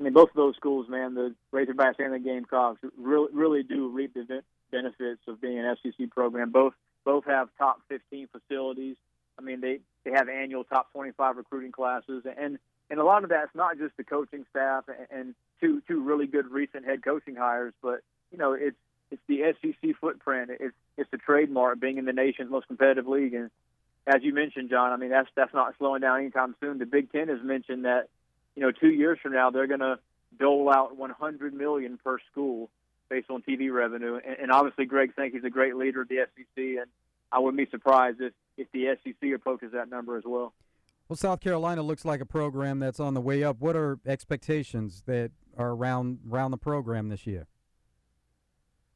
I 0.00 0.04
mean, 0.04 0.14
both 0.14 0.30
of 0.30 0.34
those 0.34 0.56
schools, 0.56 0.88
man, 0.88 1.14
the 1.14 1.34
Razorbacks 1.52 1.98
and 1.98 2.14
the 2.14 2.18
Gamecocks, 2.18 2.80
really 2.96 3.28
really 3.34 3.62
do 3.62 3.90
reap 3.90 4.14
the 4.14 4.42
benefits 4.70 5.20
of 5.28 5.42
being 5.42 5.58
an 5.58 5.76
SEC 5.82 6.10
program. 6.10 6.50
Both 6.50 6.72
both 7.04 7.26
have 7.26 7.50
top 7.58 7.82
15 7.90 8.28
facilities. 8.32 8.96
I 9.38 9.42
mean, 9.42 9.60
they 9.60 9.80
they 10.04 10.10
have 10.12 10.30
annual 10.30 10.64
top 10.64 10.90
25 10.92 11.36
recruiting 11.36 11.70
classes, 11.70 12.24
and 12.24 12.58
and 12.88 12.98
a 12.98 13.04
lot 13.04 13.24
of 13.24 13.28
that's 13.28 13.54
not 13.54 13.76
just 13.76 13.94
the 13.98 14.04
coaching 14.04 14.46
staff 14.48 14.84
and, 15.10 15.34
two 15.60 15.82
two 15.86 16.02
really 16.02 16.26
good 16.26 16.50
recent 16.50 16.86
head 16.86 17.04
coaching 17.04 17.36
hires, 17.36 17.74
but 17.82 18.00
you 18.30 18.38
know, 18.38 18.54
it's 18.54 18.76
it's 19.10 19.22
the 19.28 19.52
SEC 19.60 19.96
footprint. 20.00 20.50
It's 20.58 20.74
it's 20.96 21.10
the 21.10 21.18
trademark 21.18 21.78
being 21.78 21.98
in 21.98 22.06
the 22.06 22.12
nation's 22.14 22.50
most 22.50 22.68
competitive 22.68 23.06
league, 23.06 23.34
and 23.34 23.50
as 24.06 24.22
you 24.22 24.34
mentioned, 24.34 24.70
John, 24.70 24.92
I 24.92 24.96
mean 24.96 25.10
that's 25.10 25.28
that's 25.36 25.54
not 25.54 25.74
slowing 25.78 26.00
down 26.00 26.20
anytime 26.20 26.54
soon. 26.60 26.78
The 26.78 26.86
Big 26.86 27.12
Ten 27.12 27.28
has 27.28 27.38
mentioned 27.42 27.84
that, 27.84 28.08
you 28.56 28.62
know, 28.62 28.72
two 28.72 28.88
years 28.88 29.18
from 29.22 29.32
now 29.32 29.50
they're 29.50 29.66
going 29.66 29.80
to 29.80 29.98
dole 30.38 30.70
out 30.70 30.96
100 30.96 31.54
million 31.54 31.98
per 32.02 32.18
school 32.30 32.70
based 33.08 33.30
on 33.30 33.42
TV 33.42 33.72
revenue, 33.72 34.18
and, 34.24 34.36
and 34.40 34.50
obviously 34.50 34.86
Greg 34.86 35.12
Sankey's 35.14 35.44
a 35.44 35.50
great 35.50 35.76
leader 35.76 36.02
of 36.02 36.08
the 36.08 36.26
SEC, 36.34 36.56
and 36.56 36.86
I 37.30 37.38
wouldn't 37.38 37.58
be 37.58 37.70
surprised 37.70 38.20
if 38.20 38.32
if 38.56 38.70
the 38.72 38.96
SEC 39.02 39.32
approaches 39.34 39.72
that 39.72 39.88
number 39.88 40.16
as 40.16 40.24
well. 40.26 40.52
Well, 41.08 41.16
South 41.16 41.40
Carolina 41.40 41.82
looks 41.82 42.04
like 42.04 42.20
a 42.20 42.26
program 42.26 42.78
that's 42.78 43.00
on 43.00 43.14
the 43.14 43.20
way 43.20 43.44
up. 43.44 43.60
What 43.60 43.76
are 43.76 43.98
expectations 44.06 45.02
that 45.06 45.30
are 45.56 45.70
around 45.70 46.20
around 46.30 46.50
the 46.50 46.58
program 46.58 47.08
this 47.08 47.26
year? 47.26 47.46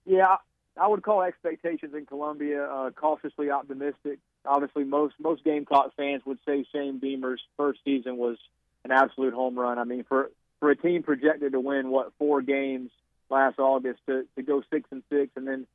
Yeah, 0.04 0.36
I 0.80 0.88
would 0.88 1.02
call 1.02 1.22
expectations 1.22 1.94
in 1.94 2.06
Columbia 2.06 2.64
uh, 2.64 2.90
cautiously 2.90 3.50
optimistic 3.50 4.18
obviously 4.48 4.84
most 4.84 5.14
most 5.18 5.44
Gamecock 5.44 5.92
fans 5.96 6.22
would 6.26 6.38
say 6.46 6.64
Shane 6.72 6.98
Beamer's 6.98 7.42
first 7.56 7.80
season 7.84 8.16
was 8.16 8.38
an 8.84 8.92
absolute 8.92 9.34
home 9.34 9.58
run. 9.58 9.78
I 9.78 9.84
mean, 9.84 10.04
for 10.04 10.30
for 10.60 10.70
a 10.70 10.76
team 10.76 11.02
projected 11.02 11.52
to 11.52 11.60
win 11.60 11.90
what 11.90 12.12
four 12.18 12.42
games 12.42 12.90
last 13.30 13.58
August 13.58 14.00
to 14.06 14.24
to 14.36 14.42
go 14.42 14.62
six 14.70 14.88
and 14.90 15.02
six 15.10 15.30
and 15.36 15.46
then 15.46 15.66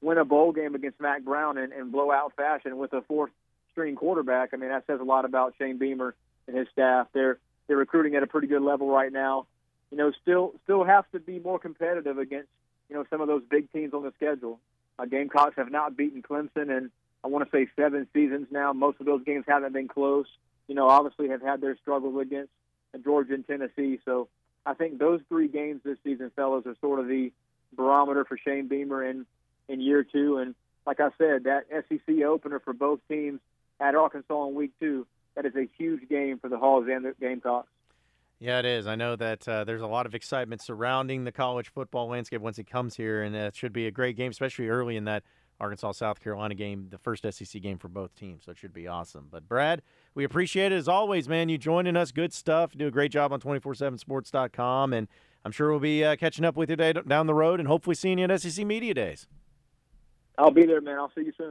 win 0.00 0.18
a 0.18 0.24
bowl 0.24 0.52
game 0.52 0.74
against 0.74 1.00
Mack 1.00 1.22
Brown 1.22 1.58
in, 1.58 1.72
in 1.72 1.90
blowout 1.90 2.32
fashion 2.36 2.78
with 2.78 2.92
a 2.92 3.02
fourth 3.02 3.30
string 3.72 3.96
quarterback. 3.96 4.50
I 4.52 4.56
mean, 4.56 4.70
that 4.70 4.86
says 4.86 5.00
a 5.00 5.04
lot 5.04 5.24
about 5.24 5.54
Shane 5.58 5.78
Beamer 5.78 6.14
and 6.46 6.56
his 6.56 6.68
staff. 6.72 7.08
They're 7.12 7.38
they're 7.66 7.76
recruiting 7.76 8.16
at 8.16 8.22
a 8.22 8.26
pretty 8.26 8.46
good 8.46 8.62
level 8.62 8.88
right 8.88 9.12
now. 9.12 9.46
You 9.90 9.98
know, 9.98 10.12
still 10.22 10.54
still 10.64 10.84
have 10.84 11.10
to 11.12 11.20
be 11.20 11.38
more 11.38 11.58
competitive 11.58 12.18
against 12.18 12.48
you 12.88 12.96
know 12.96 13.04
some 13.10 13.20
of 13.20 13.28
those 13.28 13.42
big 13.50 13.72
teams 13.72 13.94
on 13.94 14.02
the 14.02 14.12
schedule. 14.16 14.58
Uh, 14.98 15.06
Gamecocks 15.06 15.56
have 15.56 15.70
not 15.70 15.96
beaten 15.96 16.22
Clemson 16.22 16.70
and 16.70 16.90
I 17.22 17.28
want 17.28 17.44
to 17.44 17.56
say 17.56 17.68
seven 17.76 18.06
seasons 18.12 18.48
now. 18.50 18.72
Most 18.72 19.00
of 19.00 19.06
those 19.06 19.22
games 19.24 19.44
haven't 19.46 19.72
been 19.72 19.88
close. 19.88 20.26
You 20.68 20.74
know, 20.74 20.88
obviously 20.88 21.28
have 21.28 21.42
had 21.42 21.60
their 21.60 21.76
struggles 21.76 22.20
against 22.20 22.50
Georgia 23.04 23.34
and 23.34 23.46
Tennessee. 23.46 23.98
So 24.04 24.28
I 24.64 24.74
think 24.74 24.98
those 24.98 25.20
three 25.28 25.48
games 25.48 25.80
this 25.84 25.98
season, 26.04 26.30
fellas, 26.34 26.66
are 26.66 26.76
sort 26.80 27.00
of 27.00 27.08
the 27.08 27.32
barometer 27.74 28.24
for 28.24 28.38
Shane 28.38 28.68
Beamer 28.68 29.04
in 29.04 29.26
in 29.68 29.80
year 29.80 30.04
two. 30.04 30.38
And 30.38 30.54
like 30.86 31.00
I 31.00 31.10
said, 31.18 31.44
that 31.44 31.66
SEC 31.70 32.22
opener 32.24 32.60
for 32.60 32.72
both 32.72 33.00
teams 33.08 33.40
at 33.78 33.94
Arkansas 33.94 34.48
in 34.48 34.54
week 34.54 34.72
two, 34.80 35.06
that 35.34 35.46
is 35.46 35.54
a 35.56 35.68
huge 35.78 36.08
game 36.08 36.38
for 36.38 36.48
the 36.48 36.58
Hogs 36.58 36.88
and 36.90 37.04
the 37.04 37.14
Gamecocks. 37.20 37.68
Yeah, 38.40 38.58
it 38.58 38.64
is. 38.64 38.86
I 38.86 38.96
know 38.96 39.16
that 39.16 39.46
uh, 39.46 39.64
there's 39.64 39.82
a 39.82 39.86
lot 39.86 40.06
of 40.06 40.14
excitement 40.14 40.62
surrounding 40.62 41.24
the 41.24 41.32
college 41.32 41.68
football 41.68 42.08
landscape 42.08 42.40
once 42.40 42.56
he 42.56 42.64
comes 42.64 42.96
here, 42.96 43.22
and 43.22 43.36
it 43.36 43.54
should 43.54 43.72
be 43.72 43.86
a 43.86 43.90
great 43.90 44.16
game, 44.16 44.30
especially 44.30 44.68
early 44.68 44.96
in 44.96 45.04
that 45.04 45.24
Arkansas 45.60 45.92
South 45.92 46.20
Carolina 46.20 46.54
game, 46.54 46.88
the 46.90 46.98
first 46.98 47.24
SEC 47.30 47.60
game 47.60 47.78
for 47.78 47.88
both 47.88 48.14
teams. 48.14 48.44
So 48.44 48.52
it 48.52 48.58
should 48.58 48.72
be 48.72 48.88
awesome. 48.88 49.28
But 49.30 49.48
Brad, 49.48 49.82
we 50.14 50.24
appreciate 50.24 50.72
it 50.72 50.76
as 50.76 50.88
always, 50.88 51.28
man. 51.28 51.48
You 51.48 51.58
joining 51.58 51.96
us, 51.96 52.12
good 52.12 52.32
stuff. 52.32 52.70
You 52.72 52.78
do 52.78 52.86
a 52.86 52.90
great 52.90 53.12
job 53.12 53.32
on 53.32 53.40
247sports.com, 53.40 54.92
and 54.92 55.08
I'm 55.44 55.52
sure 55.52 55.70
we'll 55.70 55.80
be 55.80 56.04
uh, 56.04 56.16
catching 56.16 56.44
up 56.44 56.56
with 56.56 56.70
you 56.70 56.76
down 56.76 57.26
the 57.26 57.34
road 57.34 57.60
and 57.60 57.68
hopefully 57.68 57.94
seeing 57.94 58.18
you 58.18 58.24
at 58.24 58.40
SEC 58.40 58.64
Media 58.66 58.94
Days. 58.94 59.26
I'll 60.38 60.50
be 60.50 60.64
there, 60.64 60.80
man. 60.80 60.98
I'll 60.98 61.12
see 61.14 61.24
you 61.24 61.32
soon. 61.36 61.48